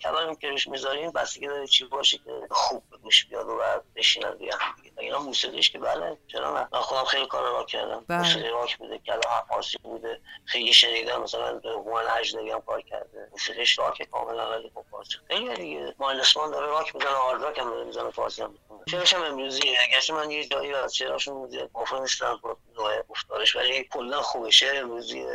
کلامی 0.00 0.36
که 0.36 0.48
روش 0.50 0.68
می‌ذاریم 0.68 1.10
بستگی 1.10 1.46
داره 1.46 1.66
چی 1.66 1.84
باشه 1.84 2.18
که 2.18 2.30
خوب 2.50 2.82
گوش 3.02 3.26
بیاد 3.26 3.48
و 3.48 3.56
بعد 3.56 3.82
بشینن 3.96 4.36
دیگه. 4.36 4.52
اینا 4.98 5.18
موسیقیش 5.18 5.70
که 5.70 5.78
بله 5.78 6.18
چرا 6.26 6.54
نه؟ 6.60 6.68
من 6.72 6.80
خودم 6.80 7.04
خیلی 7.04 7.26
کار 7.26 7.42
راک 7.42 7.66
کردم. 7.66 8.04
بله. 8.08 8.18
موسیقی 8.18 8.48
راک 8.48 8.78
بوده 8.78 8.98
کلام 8.98 9.44
فارسی 9.48 9.78
بوده. 9.82 10.20
خیلی 10.44 10.72
شنیدم 10.72 11.22
مثلا 11.22 11.60
هومن 11.64 12.02
هجدگی 12.08 12.50
هم 12.50 12.60
کار 12.60 12.80
کرده. 12.80 13.28
موسیقیش 13.30 13.78
راک 13.78 14.02
کاملا 14.02 14.50
ولی 14.50 14.70
خب 14.74 14.84
فارسی. 14.90 15.16
خیلی 15.28 15.54
دیگه. 15.54 15.94
مایلسمان 15.98 16.50
داره 16.50 16.66
راک 16.66 16.94
می‌زنه 16.94 17.10
هارد 17.10 17.42
راک 17.42 17.58
هم 17.58 17.70
داره 17.70 17.84
می‌زنه 17.84 18.10
فارسی 18.10 18.42
هم 18.42 18.50
می‌کنه 18.50 19.04
چرا 19.04 19.20
هم 19.20 19.26
امروزی 19.26 19.76
اگرچه 19.88 20.14
من 20.14 20.30
یه 20.30 20.44
جایی 20.44 20.74
از 20.74 20.96
شعراشون 20.96 21.68
موافق 21.74 22.00
نیستم 22.00 22.40
با 22.42 22.56
نوع 22.76 23.02
گفتارش 23.02 23.56
ولی 23.56 23.84
کلا 23.84 24.22
خوبه. 24.22 24.50
شعر 24.50 24.82
امروزی 24.82 25.26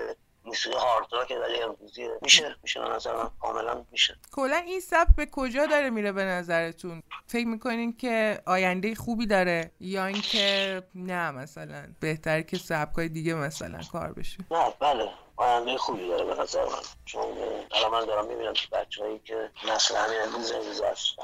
موسیقی 0.55 0.75
هارد 0.75 1.07
راک 1.11 1.33
ولی 1.41 1.61
امروزی 1.61 2.09
میشه 2.21 2.55
میشه 2.63 2.79
به 2.79 2.89
نظر 2.89 3.15
من 3.15 3.29
کاملا 3.41 3.85
میشه. 3.91 4.15
کلا 4.31 4.55
این 4.55 4.79
سب 4.79 5.07
به 5.17 5.25
کجا 5.25 5.65
داره 5.65 5.89
میره 5.89 6.11
به 6.11 6.23
نظرتون؟ 6.23 7.03
فکر 7.27 7.47
می‌کنین 7.47 7.97
که 7.97 8.41
آینده 8.45 8.95
خوبی 8.95 9.25
داره 9.25 9.71
یا 9.79 10.05
اینکه 10.05 10.83
نه 10.95 11.31
مثلا 11.31 11.87
بهتر 11.99 12.41
که 12.41 12.57
سبکای 12.57 13.09
دیگه 13.09 13.33
مثلا 13.33 13.79
کار 13.91 14.13
بشه؟ 14.13 14.37
نه 14.51 14.73
بله 14.79 15.09
آینده 15.37 15.77
خوبی 15.77 16.07
داره 16.07 16.25
به 16.25 16.41
نظر 16.41 16.65
من. 16.65 16.81
چون 17.05 17.23
الان 17.71 17.91
من 17.91 18.05
دارم 18.05 18.27
می‌بینم 18.27 18.53
که 18.53 18.67
بچه 18.71 19.03
هایی 19.03 19.19
که 19.19 19.51
نسل 19.67 19.95
همین 19.95 20.21
امروز 20.21 20.51
امروز 20.51 20.81
هستن. 20.81 21.23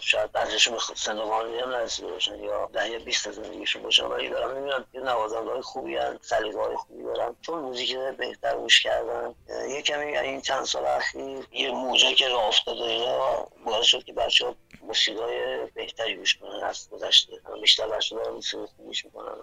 شاید 0.00 0.32
بعضیشون 0.32 0.74
به 0.74 0.80
سن 0.96 1.18
هم 1.18 1.70
نرسیده 1.70 2.08
باشن 2.08 2.44
یا 2.44 2.70
ده 2.72 2.90
یا 2.90 2.98
بیست 2.98 3.30
زندگیشون 3.30 3.82
باشن 3.82 4.04
ولی 4.04 4.28
دارم 4.28 4.56
می‌بینم 4.56 4.84
که 4.92 4.98
نوازنده 4.98 5.50
های 5.50 5.60
خوبی 5.60 5.96
هن 5.96 6.18
سلیقه 6.22 6.60
های 6.60 6.76
خوبی 6.76 7.02
دارن. 7.02 7.36
چون 7.42 7.58
موزیک 7.58 7.96
بهتر 7.96 8.56
گوش 8.56 8.82
کردن. 8.82 9.34
یه 9.68 9.82
کمی 9.82 10.16
این 10.16 10.40
چند 10.40 10.64
سال 10.64 10.86
اخیر 10.86 11.46
یه 11.52 11.70
موجه 11.70 12.14
که 12.14 12.28
راه 12.28 12.44
افتاده 12.44 12.82
اینا 12.82 13.48
باعث 13.64 13.86
شد 13.86 14.04
که 14.04 14.12
بچه 14.12 14.46
ها 14.46 14.54
موسیقای 14.82 15.66
بهتری 15.74 16.16
گوش 16.16 16.36
کنن 16.36 16.62
از 16.62 16.90
گذشته. 16.90 17.32
بیشتر 17.62 17.88
بچه 17.88 18.16
دارن 18.16 18.30
موسیقی 18.34 18.66
گوش 18.78 19.04
می‌کنن. 19.04 19.34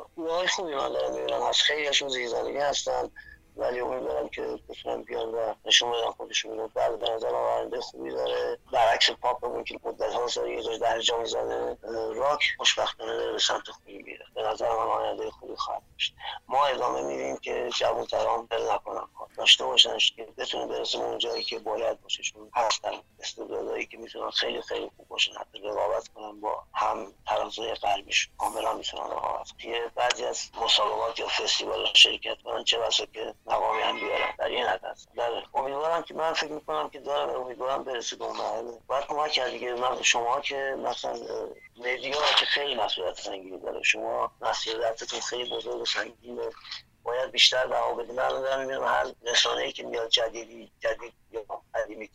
خوبی 0.48 0.76
من 0.76 0.94
دارم 0.94 1.13
می‌بینم. 1.13 1.42
از 1.42 1.58
خیلی 1.58 1.86
هاشون 1.86 2.10
زیرزندگی 2.10 2.58
هستن. 2.58 3.12
ولی 3.58 3.80
امیدوارم 3.80 4.30
که 4.30 4.60
بتونم 4.70 5.04
بیان 5.04 5.30
و 5.36 5.54
نشون 5.65 5.91
بدن 5.91 6.12
خودشون 6.12 6.58
رو. 6.58 6.67
بله 6.67 6.98
به 6.98 7.10
نظر 7.10 7.36
آینده 7.36 7.82
خوبی 7.82 8.12
داره. 8.12 8.58
برعکس 8.72 9.12
پاپمون 9.12 9.63
که 9.63 9.80
مدت 9.84 10.13
ها 10.13 10.28
سال 10.28 10.48
یه 10.48 10.63
جاش 10.63 10.78
درجا 10.78 11.17
می‌زنه 11.17 11.78
راک 12.13 12.43
خوشبختانه 12.58 13.17
داره 13.17 13.32
به 13.32 13.39
سمت 13.39 13.70
خوبی 13.70 13.98
میره. 13.98 14.26
به 14.36 14.41
نظر 14.41 14.70
من 14.70 14.88
آینده 14.88 15.32
خوبی 15.32 15.56
خواهد 15.56 15.82
داشت. 15.93 16.15
ما 16.48 16.65
ادامه 16.65 17.02
میدیم 17.02 17.38
که 17.38 17.70
جوانتران 17.76 18.46
بل 18.46 18.72
نکنن 18.72 19.08
داشته 19.38 19.65
باشنش 19.65 20.12
که 20.12 20.28
بتونه 20.38 20.67
برسه 20.67 20.98
اون 20.98 21.17
جایی 21.17 21.43
که 21.43 21.60
باید 21.60 22.02
باشه. 22.02 22.24
چون 22.24 22.52
هستن 22.56 22.91
استعدادایی 23.20 23.86
که 23.86 23.98
می‌تونن 23.98 24.30
خیلی 24.30 24.62
خیلی 24.62 24.91
خوب 24.98 25.08
باشن. 25.08 25.32
حتی 25.34 25.60
رقابت 25.60 26.08
کنن 26.08 26.41
با 26.41 26.63
هم 26.74 27.13
ترازوی 27.48 27.74
قلبیش 27.74 28.30
کاملا 28.38 28.74
می‌تونن 28.74 29.04
رقابت 29.04 29.48
یه 29.64 29.92
بعضی 29.96 30.26
از 30.26 30.50
مسابقات 30.62 31.20
یا 31.20 31.28
فستیوال 31.28 31.94
شرکت 31.94 32.42
کنن 32.42 32.64
چه 32.64 32.78
بسا 32.78 33.06
که 33.06 33.34
مقامی 33.46 33.82
هم 33.82 34.00
بیارن. 34.00 34.36
در 34.38 34.46
این 34.46 34.66
حد 34.66 34.86
هست. 34.86 35.10
در 35.16 35.44
امیدوارم 35.54 36.04
که 36.04 36.14
من 36.14 36.34
فکر 36.34 36.52
می‌کنم 36.52 36.90
که 36.90 37.00
دارم 37.00 37.42
امیدوارم 37.42 37.84
برسه 37.84 38.16
به 38.16 38.26
اون 38.26 38.38
مرحله. 38.38 38.80
باید 38.88 39.06
کمک 39.06 39.32
کرد 39.32 39.52
دیگه. 39.52 39.74
من 39.74 40.02
شما 40.02 40.42
که 40.42 40.76
مثلا 40.86 41.20
media 41.78 42.22
که 42.40 42.46
خیلی 42.46 42.76
مسئولیت 42.76 43.20
سنگینی 43.20 43.60
داره. 43.60 43.84
شما 43.84 44.32
مسئولیتتون 44.42 45.20
خیلی 45.20 45.56
بزرگ 45.56 45.82
و 45.82 45.86
سنگینه. 45.86 46.50
باید 47.04 47.32
بیشتر 47.32 47.68
بها 47.68 47.94
بدیم 47.94 48.16
من 48.16 48.30
دارم 48.30 48.60
می‌بینم 48.60 48.84
هر 48.84 49.06
رسانه 49.26 49.62
ای 49.62 49.72
که 49.72 49.84
میاد 49.84 50.10
جدیدی 50.10 50.72
جدید 50.80 51.14
یا 51.32 51.46
قدیمی 51.76 52.10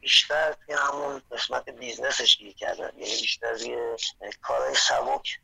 بیشتر 0.00 0.52
توی 0.52 0.74
همون 0.74 1.22
قسمت 1.32 1.70
business 1.70 2.23
ش 2.23 2.36
گیر 3.40 3.74
کردن 3.74 3.92
بیشتر 3.92 4.24
روی 4.24 4.32
کارهای 4.42 4.74
سبک 4.74 5.40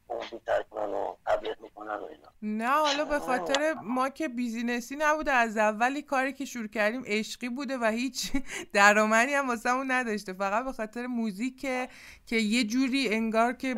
کنن 0.71 0.95
و 0.95 1.17
تبلیغ 1.27 1.61
می‌کنن 1.61 1.95
و 1.95 2.05
اینا. 2.05 2.29
نه 2.43 2.69
حالا 2.69 3.05
به 3.05 3.19
خاطر 3.19 3.75
ما 3.83 4.09
که 4.09 4.29
business 4.29 4.89
ی 4.89 4.97
نبوده 4.99 5.33
از 5.33 5.57
اولی 5.57 6.03
کاری 6.03 6.33
که 6.33 6.45
شروع 6.45 6.69
کردیم 6.69 7.03
عشقی 7.07 7.49
بوده 7.49 7.79
و 7.79 7.85
هیچ 7.85 8.33
درآمدی 8.73 9.35
هم 9.35 9.49
واسمون 9.49 9.91
نداشته. 9.91 10.33
فقط 10.33 10.65
به 10.65 10.73
خاطر 10.73 11.07
موزیک 11.07 11.61
که 12.27 12.37
یه 12.37 12.65
جوری 12.65 13.15
انگار 13.15 13.53
که 13.53 13.75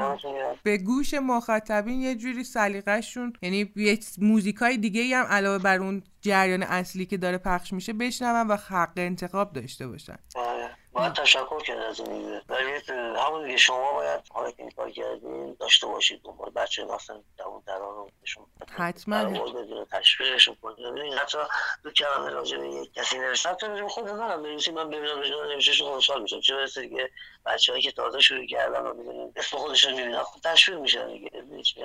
به 0.63 0.79
گوش 0.79 1.15
مخاطبین 1.15 2.01
یه 2.01 2.15
جوری 2.15 2.45
سلیقه‌شون 2.45 3.33
یعنی 3.43 3.73
یه 3.77 3.99
موزیکای 4.19 4.77
دیگه 4.77 5.17
هم 5.17 5.27
علاوه 5.27 5.63
بر 5.63 5.79
اون 5.79 6.03
جریان 6.21 6.63
اصلی 6.63 7.07
که 7.07 7.17
داره 7.17 7.39
پخش 7.39 7.73
میشه 7.73 7.93
بشنون 7.93 8.49
و 8.49 8.57
حق 8.57 8.93
انتخاب 8.97 9.53
داشته 9.53 9.89
باشن. 9.89 10.19
آره. 10.35 10.82
باید 10.93 11.13
تشکر 11.13 11.61
کرد 11.61 11.79
از 11.79 12.01
این 12.01 12.13
ایده 12.13 12.43
ولی 12.49 12.81
همون 13.19 13.45
دیگه 13.45 13.57
شما 13.57 13.93
باید 13.93 14.21
حالا 14.31 14.51
که 14.51 14.63
این 14.63 14.71
کار 14.71 14.91
کردین 14.91 15.57
داشته 15.61 15.87
باشید 15.87 16.23
دنبال 16.23 16.51
بچه 16.51 16.85
مثلا 16.85 17.23
دوون 17.39 17.63
دران 17.67 17.95
رو 17.95 18.11
بهشون 18.21 18.47
حتما. 18.71 19.85
تشویقشون 19.93 20.57
کنید. 20.63 20.79
ببینید 20.79 21.15
حتی 21.15 21.39
دو 21.83 21.91
کلمه 21.91 22.31
راجع 22.31 22.59
به 22.59 22.69
یک 22.69 22.95
کسی 22.95 23.19
نوشتن 23.19 23.51
حتی 23.51 23.67
راجع 23.67 23.87
خود 23.89 24.09
منم 24.09 24.43
بنویسی 24.43 24.71
من 24.71 24.91
ببینم 24.91 25.17
راجع 25.17 25.55
نوشتهش 25.55 25.83
خوشحال 25.83 26.23
میشم 26.23 26.41
چه 26.41 26.55
برسه 26.55 26.81
دیگه 26.81 27.11
بچه‌هایی 27.47 27.83
که 27.83 27.93
تازه 27.93 28.21
شروع 28.21 28.47
کردن 28.47 28.81
و 28.87 28.95
می‌بینید 28.95 29.39
اسم 29.39 29.57
خودشون 29.59 29.93
می‌بینن 29.95 30.23
خب 30.23 30.41
تشویق 30.41 30.79
میشن 30.79 31.07
دیگه. 31.07 31.31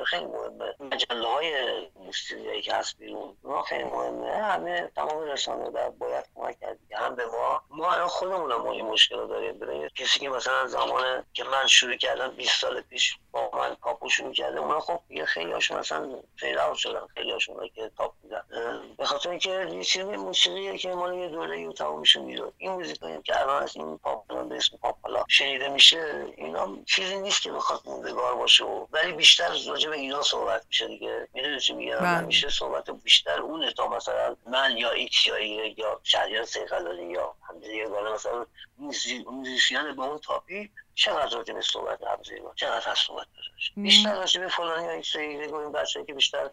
خیلی 0.05 0.25
مهمه. 0.25 0.75
مجله 0.79 1.27
های 1.27 2.61
که 2.61 2.73
هست 2.73 2.97
بیرون 2.97 3.37
ما 3.43 3.61
خیلی 3.61 3.83
مهمه. 3.83 4.31
همه 4.31 4.91
تمام 4.95 5.23
رسانه 5.23 5.89
باید 5.89 6.25
کمک 6.35 6.59
کرد. 6.59 6.79
هم 6.97 7.15
به 7.15 7.25
ما 7.25 7.61
ما 7.69 7.91
الان 7.91 8.07
خودمون 8.07 8.51
هم 8.51 8.85
مشکل 8.85 9.27
داریم. 9.27 9.59
ببینید 9.59 9.93
کسی 9.93 10.19
که 10.19 10.29
مثلا 10.29 10.67
زمان 10.67 11.23
که 11.33 11.43
من 11.43 11.67
شروع 11.67 11.95
کردم 11.95 12.27
20 12.27 12.61
سال 12.61 12.81
پیش 12.81 13.17
با 13.31 13.49
من 13.53 13.75
کاپو 13.75 14.09
شروع 14.09 14.33
کرده 14.33 14.59
اونا 14.59 14.79
خب 14.79 14.99
یه 15.09 15.25
خیلی 15.25 15.51
هاشون 15.51 15.77
مثلا 15.77 16.19
فیل 16.35 16.59
اوت 16.59 16.77
شدن 16.77 17.07
خیلی 17.13 17.31
هاشون 17.31 17.69
که 17.75 17.91
تاپ 17.97 18.13
میدن. 18.23 18.43
به 18.97 19.05
خاطر 19.05 19.29
اینکه 19.29 19.49
یه 19.49 19.83
چیزی 19.83 20.03
موسیقی 20.03 20.77
که 20.77 20.89
مال 20.89 21.13
یه 21.13 21.27
دوره 21.27 21.61
یه 21.61 21.73
تمام 21.73 21.99
میشه 21.99 22.19
این 22.57 22.71
موزیکایی 22.71 23.21
که 23.23 23.41
الان 23.41 23.63
از 23.63 23.75
این 23.77 23.97
پاپ 23.97 24.49
به 24.49 24.57
اسم 24.57 24.77
پاپ 24.77 24.95
حالا 25.03 25.25
شنیده 25.27 25.69
میشه 25.69 26.25
اینا 26.37 26.77
چیزی 26.85 27.17
نیست 27.17 27.41
که 27.41 27.51
بخواد 27.51 27.81
موندگار 27.85 28.35
باشه 28.35 28.63
و 28.63 28.85
ولی 28.91 29.11
بیشتر 29.11 29.49
راجع 29.67 29.89
به 29.89 29.95
اینا 29.95 30.21
صحبت 30.21 30.65
میشه 30.67 30.87
دیگه. 30.87 31.27
می‌دونی 31.33 31.59
چی 31.59 31.73
میگم؟ 31.73 32.23
میشه 32.23 32.49
صحبت 32.49 32.89
بیشتر 32.89 33.39
اونه 33.41 33.73
تا 33.73 33.87
مثلا 33.87 34.35
من 34.45 34.77
یا 34.77 34.91
ایکس 34.91 35.27
یا 35.27 35.39
یا 35.65 35.99
شهریار 36.03 36.43
سیقلانی 36.87 37.11
یا 37.11 37.35
همدیگه 37.49 37.87
مثلا 38.15 38.45
موزیسین 38.77 39.95
با 39.95 40.05
اون 40.05 40.19
تاپی 40.19 40.71
چقدر 40.95 41.37
راجع 41.37 41.53
به 41.53 41.61
صحبت 41.61 41.99
با 41.99 42.53
چقدر 42.55 42.91
هست 42.91 43.07
صحبت 43.07 43.27
بیشتر 43.75 44.15
راجع 44.15 44.41
به 44.41 44.47
فلانی 44.47 44.87
ایکس 44.87 45.15
یا 45.15 45.21
این 45.61 45.71
بچه 45.71 46.05
که 46.05 46.13
بیشتر 46.13 46.49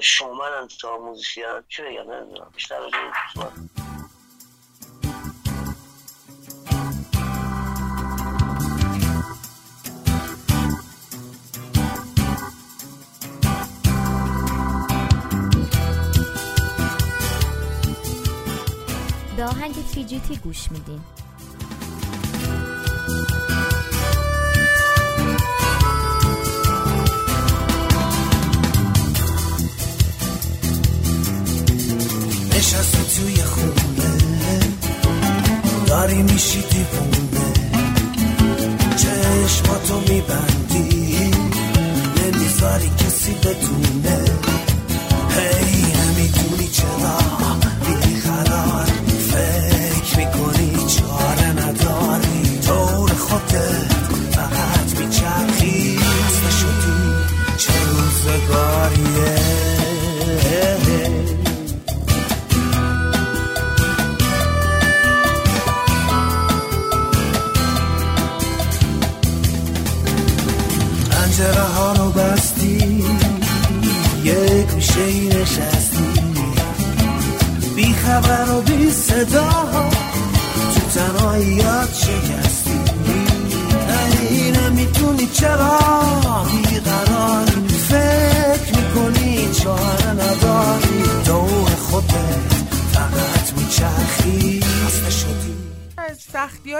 شومن 0.00 0.68
تا 0.80 0.98
موزیسین 0.98 1.44
چی 1.68 1.82
بگم 1.82 2.12
نمی‌دونم. 2.12 2.50
بیشتر 2.54 2.78
راجع 2.78 2.98
به 2.98 3.12
صحبت. 3.34 3.52
به 19.42 19.48
آهنگ 19.48 19.74
تی 20.28 20.36
گوش 20.36 20.72
میدیم 20.72 21.04
نشستی 32.50 33.04
توی 33.16 33.42
خونه. 33.42 34.18
داری 35.86 36.22
میشی 36.22 36.62
دیوونه. 36.70 37.52
چشماتو 38.96 40.00
میبندی. 40.00 41.32
نمی‌ذاری 42.16 42.90
کسی 42.98 43.32
بدونه. 43.34 44.24
هی 45.30 45.82
نمی‌دونی 45.82 46.68
چرا؟ 46.68 47.51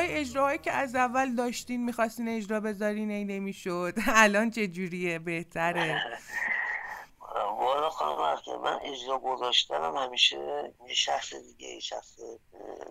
های 0.03 0.19
اجراهایی 0.19 0.59
که 0.59 0.73
از 0.73 0.95
اول 0.95 1.35
داشتین 1.35 1.85
می‌خواستین 1.85 2.29
اجرا 2.29 2.61
بذارین 2.61 3.11
ای 3.11 3.25
نمی‌شد. 3.25 3.95
الان 4.25 4.51
چه 4.51 4.67
جوریه؟ 4.67 5.19
بهتره. 5.19 6.03
والا 7.35 7.91
خانم 7.91 8.39
من 8.63 8.79
اجرا 8.83 9.19
گذاشتنم 9.19 9.97
همیشه 9.97 10.73
یه 10.89 10.95
شخص 10.95 11.35
دیگه 11.35 11.69
یه 11.69 11.81
شخص 11.81 12.19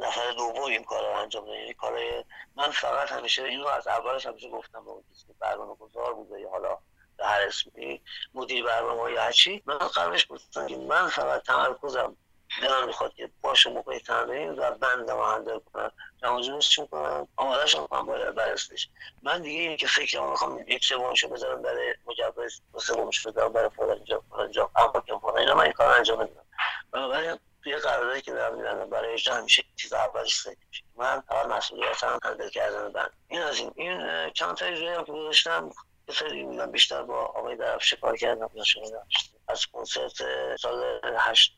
نفر 0.02 0.32
دوم 0.38 0.63
این 0.63 0.84
کار 0.84 1.02
رو 1.02 1.19
انجام 1.19 1.45
داره 1.45 1.60
یعنی 1.60 1.74
کارهای 1.74 2.24
من 2.56 2.71
فقط 2.71 3.12
همیشه 3.12 3.43
اینو 3.43 3.67
از 3.67 3.88
اولش 3.88 4.26
همیشه 4.26 4.50
گفتم 4.50 4.86
به 4.86 4.91
اون 4.91 5.04
کسی 5.12 5.28
که 5.28 5.34
برنامه 5.39 5.76
گذار 5.76 6.13
بوده 6.13 6.39
یا 6.39 6.50
حالا 6.50 6.78
به 7.17 7.26
هر 7.26 7.41
اسمی 7.41 8.02
مدیر 8.34 8.65
برنامه 8.65 9.12
یا 9.12 9.24
هرچی 9.24 9.63
من 9.65 9.78
قبلش 9.78 10.28
گفتم 10.30 10.67
که 10.67 10.78
من 10.78 11.10
فقط 11.10 11.43
تمرکزم 11.43 12.17
دلم 12.61 12.87
می‌خواد 12.87 13.13
که 13.13 13.29
باشه 13.41 13.69
موقع 13.69 13.99
تمرین 13.99 14.49
و 14.49 14.71
بندم 14.71 15.17
رو 15.17 15.23
هندل 15.23 15.60
کنم. 15.60 15.91
چون 16.21 16.87
کنم 16.91 17.27
آمادش 17.35 17.75
هم 17.75 18.06
باید 18.06 18.35
برستش 18.35 18.89
من 19.23 19.41
دیگه 19.41 19.60
این 19.60 19.77
که 19.77 19.87
فکر 19.87 20.21
می‌خوام 20.21 20.65
یک 20.67 20.85
سومشو 20.85 21.29
بذارم 21.29 21.62
برای 21.62 21.95
مجوز 22.06 22.62
دو 22.73 22.79
سومشو 22.79 23.31
بذارم 23.31 23.54
برای 23.54 23.69
فلان 23.69 24.04
جا 24.04 24.23
فلان 24.29 24.52
جا. 24.52 24.71
اما 24.75 25.04
که 25.08 25.13
فلان 25.21 25.37
اینا 25.37 25.56
من 25.56 25.63
این 25.63 25.73
کار 25.73 25.97
انجام 25.97 26.19
میدم 26.19 26.45
بنابراین 26.91 27.39
توی 27.63 27.75
قراردادی 27.75 28.21
که 28.21 28.31
دارم 28.31 28.58
میدن 28.58 28.89
برای 28.89 29.13
اجرا 29.13 29.35
همیشه 29.35 29.63
چیز 29.75 29.93
اولش 29.93 30.43
فکر 30.43 30.58
من 30.95 31.21
فقط 31.21 31.45
مسئولیتم 31.45 32.19
هندل 32.23 32.49
کردن 32.49 32.91
بند. 32.91 33.13
این 33.27 33.41
از 33.41 33.58
این. 33.58 33.71
این 33.75 34.29
چند 34.29 34.56
تا 34.56 34.65
اجرایی 34.65 34.95
هم 34.95 35.06
که 35.06 35.12
گذاشتم 35.12 35.71
خیلی 36.12 36.43
می‌دونم 36.43 36.71
بیشتر 36.71 37.03
با 37.03 37.25
آقای 37.25 37.55
درفشه 37.55 37.95
کار 37.95 38.17
کردم 38.17 38.49
از 39.47 39.65
کنسرت 39.65 40.13
سال 40.57 40.99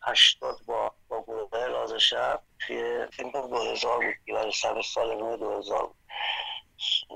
هشتاد 0.02 0.56
با 0.68 0.92
با 1.10 1.24
موقع 1.28 1.68
راز 1.68 1.94
شب 1.94 2.42
توی 2.60 3.08
فیلم 3.12 3.32
دو 3.32 3.58
هزار 3.58 3.98
بود 4.06 4.16
که 4.26 4.34
برای 4.34 4.52
سر 4.52 4.82
سال 4.82 5.16
نو 5.18 5.38
دو 5.38 5.58
هزار 5.58 5.88
بود. 5.88 5.96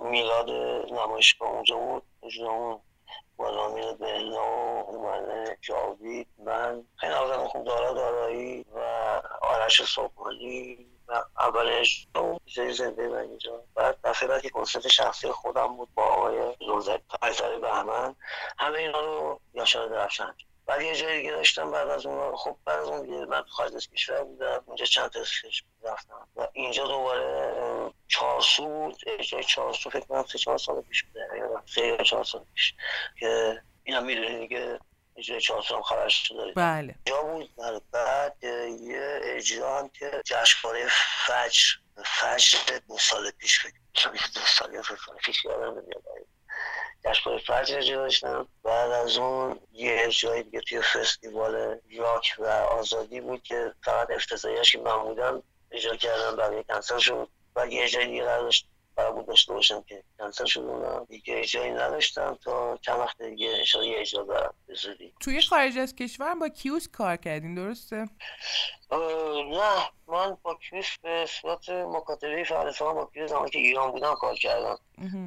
میلاد 0.03 0.49
نمایشگاه 0.91 1.49
اونجا 1.49 1.75
بود. 1.75 2.03
اونجا 2.21 2.49
اون 2.49 2.81
بازامیر 3.37 3.91
بهنا 3.93 4.47
و 4.47 4.89
اومنه 4.89 5.57
جاوید 5.61 6.27
من. 6.37 6.83
خیلی 6.95 7.13
نوازنده 7.13 7.47
خوب 7.47 7.63
دارا 7.65 7.93
دارایی 7.93 8.65
و 8.75 8.79
آرش 9.41 9.81
صبحانی. 9.81 10.96
اول 11.39 11.85
جای 12.45 12.73
زنده 12.73 13.07
من 13.07 13.17
اینجا. 13.17 13.63
بعد 13.75 13.99
دفعه 14.03 14.27
بعد 14.29 14.41
که 14.41 14.49
کنسرت 14.49 14.87
شخصی 14.87 15.31
خودم 15.31 15.67
بود 15.67 15.89
با 15.95 16.03
آقای 16.03 16.55
روزک 16.67 17.01
قیصر 17.21 17.59
بهمن. 17.59 18.15
همه 18.59 18.77
اینا 18.77 19.01
رو 19.01 19.39
یاشار 19.53 19.87
درفشن 19.87 20.35
بعد 20.65 20.81
یه 20.81 20.95
جای 20.95 21.17
دیگه 21.17 21.31
داشتم 21.31 21.71
بعد 21.71 21.89
از 21.89 22.05
اون 22.05 22.35
خب 22.35 22.57
بعد 22.65 22.79
از 22.79 22.87
اون 22.87 23.01
دیگه 23.01 23.25
من 23.25 23.43
خارج 23.43 23.75
از 23.75 23.89
کشور 23.89 24.23
بودم. 24.23 24.63
اونجا 24.65 24.85
چند 24.85 25.09
تا 25.09 25.19
اسکچ 25.19 25.61
رفتم 25.83 26.27
و 26.35 26.47
اینجا 26.53 26.87
دوباره 26.87 27.93
چارسو 28.07 28.65
بود. 28.67 28.95
اجرای 29.07 29.43
چارسو 29.43 29.89
فکر 29.89 30.05
کنم 30.05 30.23
سه 30.23 30.37
چهار 30.37 30.57
سال 30.57 30.81
پیش 30.81 31.03
بوده. 31.03 31.27
سه 31.65 31.81
یا 31.87 31.97
چهار 31.97 32.23
سال 32.23 32.45
پیش. 32.53 32.73
که 33.19 33.61
این 33.83 33.95
هم 33.95 34.05
می‌دونی 34.05 34.39
دیگه 34.39 34.79
اجرای 35.17 35.41
چارسو 35.41 35.75
هم 35.75 35.81
خبرش 35.81 36.31
دارید 36.31 36.55
بله. 36.55 36.95
جا 37.05 37.21
بود 37.21 37.55
بعد- 37.55 37.81
بعد 37.91 38.37
یه 38.81 39.19
اجرا 39.23 39.79
هم 39.79 39.89
که 39.89 40.21
جشنواره 40.25 40.87
فجر 41.27 41.63
فجر 42.05 42.57
دو 42.87 42.97
سال 42.97 43.31
پیش 43.31 43.65
یه 43.65 43.71
دو 44.35 44.39
سال 44.41 44.73
یا 44.73 44.83
سال 44.83 45.17
پیش 45.25 45.45
یادم 45.45 45.63
نمیاد. 45.71 46.03
جشنواره 47.05 47.43
فجر 47.43 47.77
اجرا 47.77 47.97
داشتم. 48.03 48.47
بعد 48.63 48.91
از 48.91 49.17
اون 49.17 49.59
یه 49.71 49.97
اجرای 50.03 50.43
دیگه 50.43 50.61
توی 50.61 50.81
فستیوال 50.81 51.79
راک 51.97 52.35
و 52.39 52.45
آزادی 52.47 53.21
بود 53.21 53.43
که 53.43 53.73
فقط 53.83 54.11
افتضاحیش 54.11 54.71
که 54.71 54.77
من 54.79 54.97
بودم 55.03 55.43
اجرا 55.71 55.95
کردم 55.95 56.35
بقیه 56.35 56.63
کنسل 56.63 56.97
شد 56.97 57.29
بعد 57.53 57.71
یه 57.71 57.83
اجرای 57.83 58.05
دیگه 58.07 58.23
داشت. 58.23 58.69
بود 58.97 59.27
داشته 59.27 59.53
باشم 59.53 59.81
که 59.81 60.03
کنسل 60.19 60.45
شد 60.45 60.59
اونم 60.59 61.05
دیگه 61.09 61.39
اجرایی 61.39 61.71
نداشتم 61.71 62.37
تا 62.43 62.77
چند 62.81 62.99
وقت 62.99 63.21
دیگه 63.21 63.49
انشاءالله 63.57 63.93
یه 63.93 64.01
اجرا 64.01 64.23
دارم 64.23 64.53
به 64.67 64.73
زودی 64.73 65.13
توی 65.19 65.41
خارج 65.41 65.77
از 65.77 65.95
کشور 65.95 66.35
با 66.35 66.49
کیوس 66.49 66.87
کار 66.87 67.15
کردین 67.15 67.55
درسته؟ 67.55 68.09
نه 69.51 69.89
من 70.07 70.37
با 70.43 70.59
کریس 70.69 70.97
به 71.01 71.25
صورت 71.25 71.69
مکاتبه 71.69 72.43
فلسفه 72.43 72.85
با 72.85 73.09
کریس 73.15 73.29
زمانی 73.29 73.49
که 73.49 73.59
ایران 73.59 73.91
بودم 73.91 74.15
کار 74.15 74.35
کردم. 74.35 74.79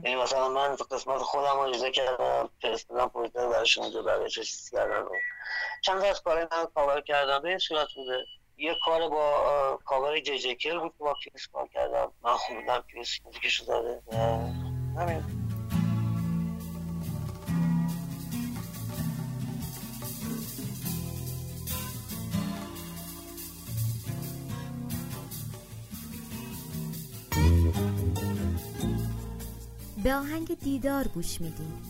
یعنی 0.04 0.16
مثلا 0.16 0.48
من 0.48 0.76
قسمت 0.90 1.18
خودم 1.18 1.52
رو 1.52 1.60
اجرا 1.60 1.90
کردم 1.90 2.50
فرستادم 2.62 3.08
پروژه 3.08 3.30
براشون 3.32 3.84
اونجا 3.84 4.02
برای 4.02 4.30
چیز 4.30 4.70
کردن 4.70 5.02
و 5.02 5.10
چند 5.82 6.04
از 6.04 6.22
کارهای 6.22 6.46
من 6.52 6.66
کاور 6.74 7.00
کردم 7.00 7.42
به 7.42 7.48
این 7.48 7.58
صورت 7.58 7.88
بوده. 7.96 8.24
یه 8.60 8.76
کار 8.84 9.08
با 9.08 9.78
کاور 9.84 10.20
جی 10.20 10.38
جی 10.38 10.54
کل 10.54 10.78
بود 10.78 10.92
که 10.98 11.04
با 11.04 11.14
کریس 11.24 11.46
کار 11.52 11.68
کردم. 11.74 12.12
من 12.24 12.36
خوندم 12.36 12.84
کریس 12.92 13.18
موزیکشو 13.24 13.64
داده 13.64 14.02
همین. 14.96 15.24
به 30.04 30.14
آهنگ 30.14 30.58
دیدار 30.58 31.08
گوش 31.08 31.40
میدیم. 31.40 31.82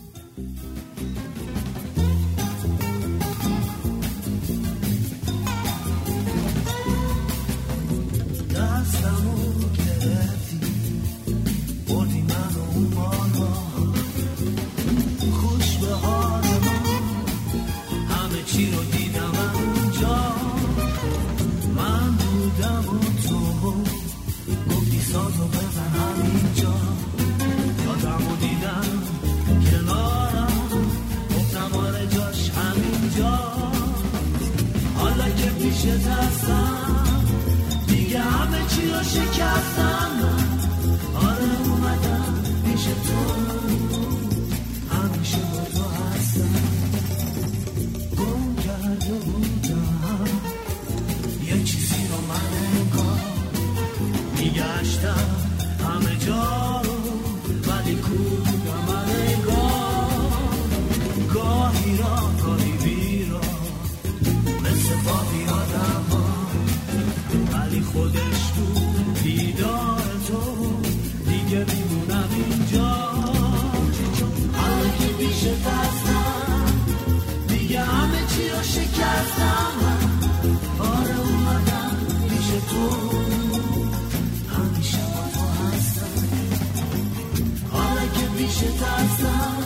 دستم 88.58 89.62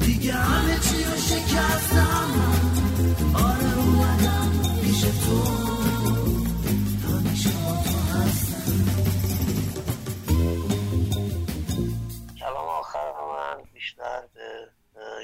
دیگه 0.00 0.32
همه 0.32 0.78
چی 0.80 1.04
رو 1.04 1.16
شکستم. 1.16 2.30
آره 3.34 3.78
اومدم 3.78 4.80
پیش 4.82 5.00
تو. 5.00 5.66
همیشه 7.08 7.50
بیشتر 13.74 14.22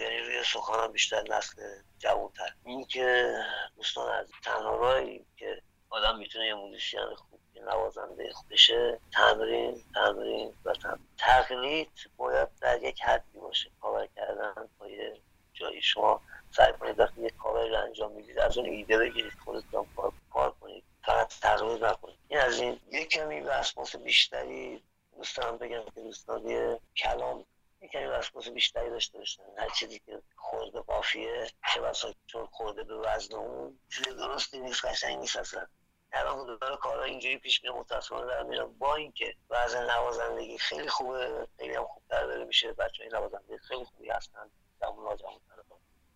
یعنی 0.00 0.18
روی 0.18 0.44
سخنم 0.44 0.92
بیشتر 0.92 1.22
نسل 1.30 1.62
جوانتر. 1.98 2.54
این 2.64 2.84
که 2.84 3.34
دوستان 3.76 4.12
از 4.12 4.26
تنها 4.44 5.00
که 5.36 5.62
آدم 5.90 6.18
می‌تونه 6.18 6.46
یه 6.46 6.54
موزیسین 6.54 7.00
خوب 7.16 7.40
نوازنده 7.66 8.32
بشه 8.50 9.00
تمرین 9.12 9.82
تمرین 9.94 10.54
و 10.64 10.72
تمرین. 10.72 11.08
تقلید 11.18 11.90
باید 12.16 12.48
در 12.62 12.82
یک 12.82 13.02
حدی 13.02 13.38
باشه 13.38 13.70
کاور 13.80 14.08
کردن 14.16 14.68
با 14.78 14.88
یه 14.88 15.20
جایی 15.52 15.82
شما 15.82 16.20
سعی 16.50 16.72
کنید 16.72 17.00
وقتی 17.00 17.20
یه 17.20 17.30
کاور 17.30 17.68
رو 17.68 17.76
انجام 17.76 18.12
می‌دید 18.12 18.38
از 18.38 18.58
اون 18.58 18.66
ایده 18.66 18.98
بگیرید 18.98 19.32
خودتون 19.44 19.86
کار, 19.96 20.12
کار 20.32 20.50
کنید 20.60 20.84
فقط 21.04 21.28
تقلید 21.40 21.84
نکنید. 21.84 22.18
این 22.28 22.40
از 22.40 22.60
این 22.60 22.80
یه 22.92 23.04
کمی 23.04 23.40
وسواس 23.40 23.96
بیشتری 23.96 24.82
دوست 25.16 25.36
دارم 25.36 25.58
بگم 25.58 25.84
که 25.94 26.00
دوستان 26.00 26.78
کلام 26.96 27.44
یه 27.80 27.88
کمی 27.88 28.04
وسواس 28.04 28.48
بیشتری 28.48 28.90
داشته 28.90 29.18
باشن. 29.18 29.42
هر 29.58 29.68
چیزی 29.68 29.98
که 29.98 30.22
خورده 30.36 30.80
قافیه 30.80 31.50
چه 31.74 31.80
بسا 31.80 32.14
چون 32.26 32.46
خورده 32.46 32.82
به 32.82 32.94
وزن 32.94 33.34
اون 33.34 33.78
چیز 33.88 34.16
درستی 34.16 34.58
نیست 34.58 34.84
قشنگ 34.84 35.18
نیست 35.18 35.36
اصلا. 35.36 35.66
الان 36.12 36.58
داره 36.60 36.76
کارا 36.76 37.04
اینجوری 37.04 37.38
پیش 37.38 37.62
میره 37.62 37.74
متاسفانه 37.74 38.26
در 38.26 38.42
میرم. 38.42 38.78
با 38.78 38.94
اینکه 38.94 39.34
وزن 39.50 39.90
نوازندگی 39.90 40.58
خیلی 40.58 40.88
خوبه 40.88 41.48
خیلی 41.58 41.74
هم 41.74 41.84
خوبتر 41.84 42.26
داره 42.26 42.44
میشه 42.44 42.72
بچه 42.72 43.02
های 43.02 43.12
نوازنده 43.12 43.58
خیلی 43.58 43.84
خوبی 43.84 44.10
هستن 44.10 44.50
جوان 44.80 45.16
جوان 45.16 45.40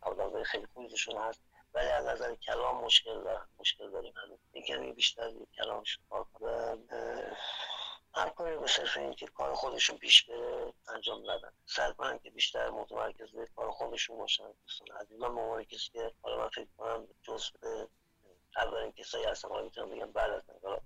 نوازنده 0.07 0.45
خیلی 0.45 0.67
خوبی 0.75 0.89
توشون 0.89 1.17
هست 1.17 1.41
ولی 1.75 1.89
از 1.89 2.07
نظر 2.07 2.35
کلام 2.35 2.85
مشکل 2.85 3.23
دارم 3.25 3.49
مشکل 3.59 3.91
داریم 3.91 4.13
هنوز 4.25 4.39
یه 4.53 4.63
کمی 4.63 4.93
بیشتر 4.93 5.31
کلامش 5.57 5.99
کار 6.11 6.25
کنم 6.35 6.79
و 6.91 7.23
هر 8.15 8.29
کاری 8.29 8.57
به 8.57 8.67
صرف 8.67 8.97
اینکه 8.97 9.27
کار 9.27 9.55
خودشون 9.55 9.99
پیش 9.99 10.23
بره 10.23 10.73
انجام 10.89 11.31
ندن 11.31 11.53
سعی 11.67 11.93
کنن 11.93 12.19
که 12.19 12.31
بیشتر 12.31 12.71
متمرکز 12.71 13.29
خودشون 13.97 14.19
باشن 14.19 14.45
دوستان 14.63 14.97
عزیز. 14.97 15.21
من 15.21 15.57
به 15.57 15.65
کسی 15.65 15.91
که 15.93 16.13
حالا 16.23 16.37
من 16.39 16.49
فکر 16.49 16.67
کنم 16.79 17.09
جزء 17.23 17.87
اولین 18.57 18.93
کسایی 18.93 19.25
هستم 19.25 19.49
حالا 19.49 19.65
می‌تونم 19.65 19.91
بگم 19.91 20.13
بعد 20.13 20.31
از 20.31 20.43
انقلاب 20.49 20.83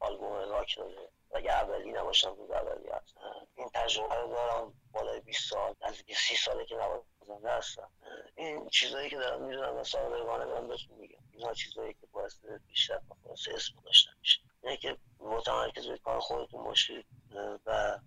آلبوم 0.00 0.32
راک 0.32 0.76
داده 0.76 1.10
و 1.30 1.36
اگه 1.36 1.52
اولی 1.52 1.92
نباشم 1.92 2.34
روز 2.34 2.50
اولی 2.50 2.88
هست 2.88 3.14
این 3.54 3.68
تجربه 3.74 4.14
رو 4.14 4.28
دارم 4.28 4.74
بالای 4.92 5.20
20 5.20 5.50
سال 5.50 5.74
از 5.80 5.94
30 5.96 6.36
ساله 6.36 6.66
که 6.66 6.74
نوازنده 6.74 7.50
هستم. 7.50 7.90
این 8.36 8.68
چیزایی 8.68 9.10
که 9.10 9.16
دارم 9.16 9.42
می‌دونم 9.42 9.76
و 9.76 9.84
صادقانه 9.84 10.44
دارم 10.44 10.68
بهتون 10.68 10.96
میگم. 10.96 11.24
اینها 11.32 11.54
چیزایی 11.54 11.94
که 11.94 12.06
باعث 12.12 12.36
بیشتر 12.68 13.00
و 13.10 13.14
خلاص 13.24 13.48
اسم 13.48 13.74
داشتن 13.84 14.12
میشه. 14.20 14.40
اینه 14.62 14.76
که 14.76 14.96
متمرکز 15.18 15.86
به 15.86 15.98
کار 15.98 16.20
خودتون 16.20 16.64
باشید 16.64 17.06
و 17.66 17.98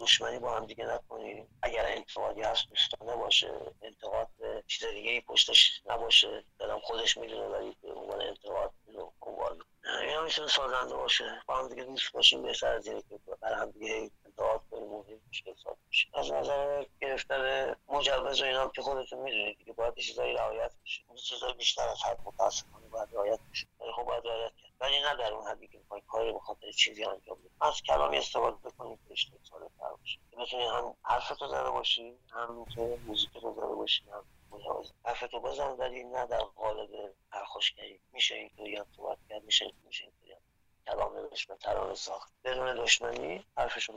دشمنی 0.00 0.38
با 0.38 0.56
هم 0.56 0.66
دیگه 0.66 0.86
نکنیم 0.86 1.58
اگر 1.62 1.86
انتقادی 1.86 2.42
هست 2.42 2.68
دوستانه 2.68 3.16
باشه. 3.16 3.65
چیز 4.66 4.88
دیگه 4.88 5.10
ای 5.10 5.20
پشتش 5.20 5.82
نباشه 5.86 6.44
دلم 6.58 6.80
خودش 6.80 7.16
می‌دونه 7.16 7.46
ولی 7.46 7.76
به 7.82 7.92
عنوان 7.92 8.20
انتقاد 8.20 8.72
رو 8.86 9.12
عنوان 9.22 9.62
اینا 10.00 10.22
می‌تونه 10.22 10.48
سازنده 10.48 10.94
باشه. 10.94 11.42
با 11.46 11.56
هم 11.56 11.68
دیگه 11.68 11.84
دوست 11.84 12.12
باشیم 12.12 12.42
بهتر 12.42 12.72
از 12.72 12.86
اینه 12.86 13.02
که 13.08 13.18
بر 13.40 13.52
هم 13.52 13.70
دیگه 13.70 14.10
انتقاد 14.26 14.60
کنیم 14.70 14.92
و 14.92 15.04
مشکل 15.30 15.54
ساز 15.64 15.76
بشه 15.90 16.08
از 16.14 16.32
نظر 16.32 16.84
گرفتن 17.00 17.74
مجوز 17.88 18.42
و 18.42 18.44
اینا 18.44 18.68
که 18.68 18.82
خودتون 18.82 19.18
می‌دونید 19.18 19.58
دیگه 19.58 19.72
باید 19.72 19.94
چیزایی 19.94 20.34
رعایت 20.34 20.72
بشه. 20.84 21.02
چیزای 21.28 21.52
بیشتر 21.52 21.88
از 21.88 22.02
حد 22.02 22.18
متاسفانه 22.24 22.88
باید 22.88 23.08
رعایت 23.12 23.40
بشه 23.52 23.66
ولی 23.80 23.92
خب 23.92 24.02
باید 24.02 24.26
رعایت 24.26 24.52
کرد 24.56 24.72
ولی 24.80 25.00
نه 25.00 25.16
در 25.16 25.32
اون 25.32 25.46
حدی 25.46 25.68
که 25.68 25.78
می‌خوای 25.78 26.02
کاری 26.08 26.32
به 26.32 26.38
خاطر 26.38 26.72
چیزی 26.72 27.04
انجام 27.04 27.38
بدی 27.38 27.50
از 27.60 27.82
کلامی 27.82 28.18
استفاده 28.18 28.70
کنید 28.78 28.98
که 29.08 29.12
اشتباه 29.12 29.40
ساده 29.50 29.70
تر 29.78 29.90
باشه 29.90 30.18
که 30.30 30.36
بتونی 30.36 30.64
هم 30.64 30.96
حرفتو 31.02 31.48
زده 31.48 31.70
باشی 31.70 32.18
هم 32.30 32.64
که 32.74 32.98
موزیکتو 33.06 33.54
زده 33.54 33.74
باشی 33.74 34.04
هم 34.12 34.24
مجوز 34.50 34.92
حرفتو 35.04 35.40
بزن 35.40 35.70
ولی 35.70 36.04
نه 36.04 36.26
در 36.26 36.40
قالب 36.40 37.14
پرخاشگری 37.32 38.00
میشه 38.12 38.34
اینطوری 38.34 38.76
هم 38.76 38.86
صحبت 38.96 39.18
کرد 39.28 39.44
میشه 39.44 39.72
میشه 39.84 40.04
اینطوری 40.04 40.32
هم 40.32 40.40
کلام 40.86 41.16
نوشت 41.16 41.48
به 41.48 41.56
ترانه 41.56 41.94
ساخت 41.94 42.32
بدون 42.44 42.75
دشمنی 42.86 43.44
حرفشو 43.56 43.92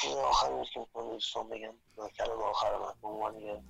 چیز 0.00 0.14
آخری 0.14 0.52
بود 0.52 0.68
که 0.68 0.80
می‌تونم 0.80 1.10
دوستان 1.10 1.48
بگم. 1.48 1.74
کلام 2.18 2.42
آخر 2.42 2.78
من 2.78 2.92
به 3.02 3.08
عنوان 3.08 3.36
یه 3.38 3.62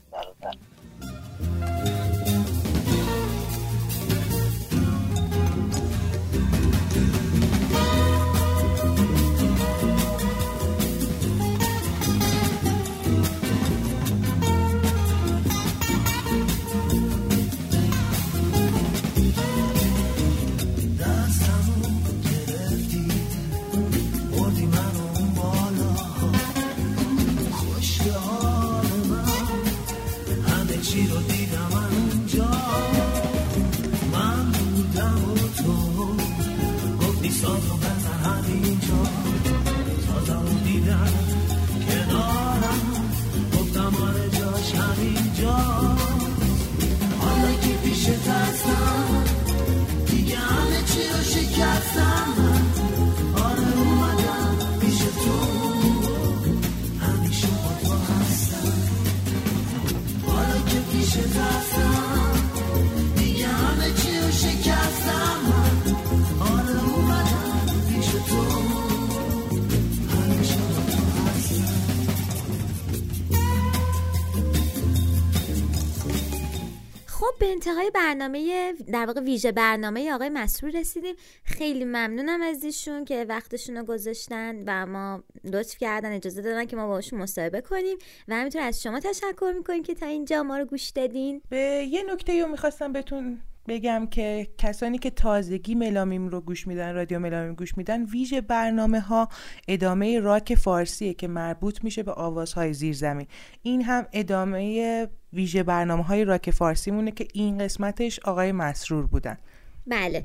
انتهای 77.60 77.90
برنامه 77.94 78.72
در 78.92 79.06
واقع 79.06 79.20
ویژه 79.20 79.52
برنامه 79.52 80.12
آقای 80.12 80.28
مسرور 80.28 80.80
رسیدیم. 80.80 81.14
خیلی 81.44 81.84
ممنونم 81.84 82.42
از 82.42 82.64
ایشون 82.64 83.04
که 83.04 83.26
وقتشون 83.28 83.76
رو 83.76 83.84
گذاشتن 83.84 84.62
و 84.66 84.86
ما 84.86 85.22
لطف 85.44 85.78
کردن 85.78 86.12
اجازه 86.12 86.42
دادن 86.42 86.64
که 86.64 86.76
ما 86.76 86.86
باشون 86.86 87.18
مصاحبه 87.18 87.60
کنیم. 87.60 87.96
و 88.28 88.34
همینطور 88.34 88.62
از 88.62 88.82
شما 88.82 89.00
تشکر 89.00 89.52
می‌کنیم 89.56 89.82
که 89.82 89.94
تا 89.94 90.06
اینجا 90.06 90.42
ما 90.42 90.58
رو 90.58 90.64
گوش 90.64 90.88
دادین. 90.88 91.42
به 91.48 91.88
یه 91.90 92.02
نکته 92.12 92.42
رو 92.42 92.48
می‌خواستم 92.48 92.92
بهتون 92.92 93.40
بگم 93.68 94.06
که 94.06 94.48
کسانی 94.58 94.98
که 94.98 95.10
تازگی 95.10 95.74
ملامیم 95.74 96.28
رو 96.28 96.40
گوش 96.40 96.66
میدن 96.66 96.94
رادیو 96.94 97.18
ملامیم 97.18 97.54
گوش 97.54 97.76
میدن 97.76 98.04
ویژه 98.04 98.40
برنامه 98.40 99.00
ها 99.00 99.28
ادامه 99.68 100.20
راک 100.20 100.54
فارسیه 100.54 101.14
که 101.14 101.28
مربوط 101.28 101.84
میشه 101.84 102.02
به 102.02 102.12
آوازهای 102.12 102.72
زیرزمین. 102.72 103.26
این 103.62 103.82
هم 103.82 104.06
ادامه 104.12 105.08
ویژه 105.32 105.62
برنامه 105.62 106.04
های 106.04 106.24
راک 106.24 106.50
فارسی 106.50 106.90
مونه 106.90 107.10
که 107.10 107.28
این 107.32 107.58
قسمتش 107.58 108.18
آقای 108.18 108.52
مسرور 108.52 109.06
بودن. 109.06 109.38
بله. 109.86 110.24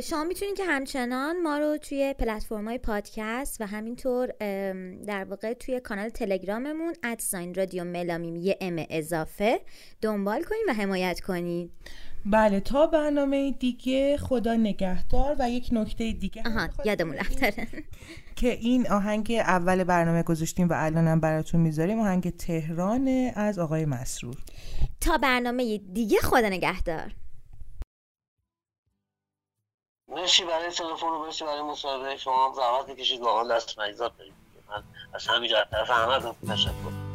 شما 0.00 0.24
می‌تونید 0.24 0.56
که 0.56 0.64
همچنان 0.64 1.42
ما 1.42 1.58
رو 1.58 1.76
توی 1.76 2.14
پلتفرم 2.18 2.68
های 2.68 2.78
پادکست 2.78 3.60
و 3.60 3.66
همینطور 3.66 4.26
در 5.06 5.24
واقع 5.24 5.52
توی 5.52 5.80
کانال 5.80 6.08
تلگراممون 6.08 6.94
ادساین 7.02 7.54
رادیو 7.54 7.84
ملامیم 7.84 8.36
یه 8.36 8.58
ام 8.60 8.86
اضافه 8.90 9.60
دنبال 10.00 10.42
کنید 10.42 10.62
و 10.68 10.72
حمایت 10.72 11.20
کنید. 11.20 11.70
بله 12.26 12.60
تا 12.60 12.86
برنامه 12.86 13.50
دیگه 13.50 14.16
خدا 14.16 14.54
نگهدار 14.54 15.36
و 15.38 15.50
یک 15.50 15.68
نکته 15.72 16.12
دیگه 16.12 16.42
هم 16.42 16.56
آها 16.56 16.68
یادمون 16.84 17.16
رفت 17.16 17.38
که 18.36 18.48
این 18.48 18.90
آهنگ 18.90 19.32
اول 19.32 19.84
برنامه 19.84 20.22
گذاشتیم 20.22 20.68
و 20.68 20.72
الانم 20.76 21.20
براتون 21.20 21.60
می‌ذاریم. 21.60 22.00
آهنگ 22.00 22.36
تهران 22.36 23.30
از 23.34 23.58
آقای 23.58 23.84
مسرور. 23.84 24.36
تا 25.00 25.18
برنامه 25.18 25.78
دیگه 25.78 26.18
خدا 26.18 26.48
نگهدار. 26.48 27.12
مرسی 30.08 30.44
برای 30.44 30.70
تلفن 30.70 31.06
و 31.06 31.24
مرسی 31.26 31.44
برای 31.44 31.62
مصاحبه 31.62 32.16
شما. 32.16 32.48
هم 32.48 32.54
زحمت 32.54 32.88
می‌کشید 32.88 33.20
واقعا 33.20 33.56
دست 33.56 33.78
مریضات 33.78 34.18
دارید 34.18 34.32
من 34.68 34.82
از 35.14 35.26
همینجا 35.26 35.58
از 35.58 35.66
طرف 35.70 35.90
همه 35.90 36.34
تشکر. 36.48 37.07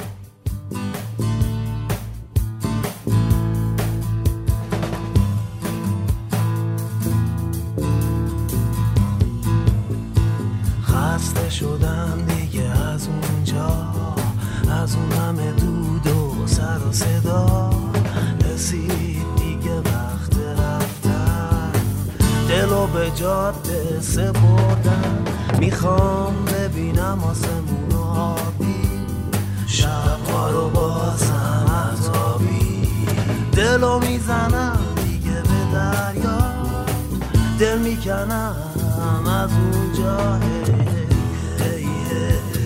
خسته 11.23 11.49
شدم 11.49 12.25
دیگه. 12.27 12.63
از 12.93 13.07
اونجا 13.07 13.67
از 14.81 14.95
اون 14.95 15.11
همه 15.11 15.51
دود 15.51 16.07
و 16.07 16.47
سر 16.47 16.77
و 16.89 16.91
صدا 16.91 17.69
رسید 18.45 19.25
دیگه 19.37 19.77
وقت 19.79 20.37
رفتن. 20.59 21.71
دلو 22.49 22.87
به 22.87 23.11
جاده 23.15 24.01
سپردم. 24.01 25.23
می‌خوام 25.59 26.45
ببینم 26.45 27.23
آسمون 27.23 27.91
آبی. 28.17 28.89
شبها 29.67 30.51
رو 30.51 30.69
بازم 30.69 31.65
عذابی 31.91 32.87
دلو 33.51 33.99
می‌زنم 33.99 34.79
دیگه 34.95 35.41
به 35.41 35.73
دریا. 35.73 36.37
دل 37.59 37.77
می‌کنم 37.77 38.55
از 39.27 39.49
اونجا 39.51 40.39
هی 41.63 41.85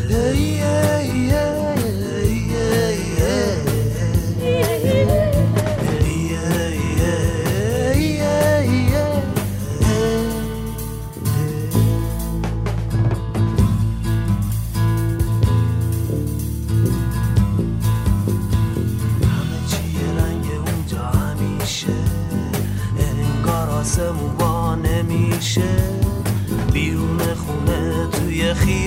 هی 0.10 0.62
هی 0.62 1.32
هی 1.32 1.57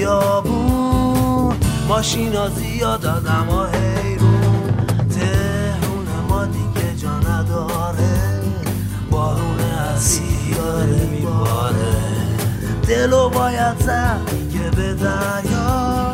خیابون 0.00 1.56
ماشینا 1.88 2.48
زیاد 2.48 3.06
آدم 3.06 3.46
ها 3.50 3.66
حیرون 3.66 4.74
تهرون 5.10 6.06
ما 6.28 6.44
دیگه 6.44 6.96
جا 6.96 7.18
نداره. 7.18 8.42
بارون 9.10 9.60
اسیری 9.60 10.54
داره 10.54 11.06
میباره. 11.06 11.96
دلو 12.88 13.28
باید 13.28 13.78
زد 13.78 14.20
که 14.52 14.76
به 14.76 14.94
دریا. 14.94 16.12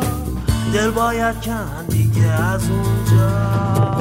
دل 0.73 0.91
باید 0.91 1.41
کن 1.41 1.85
دیگه 1.89 2.27
از 2.27 2.69
اونجا. 2.69 3.96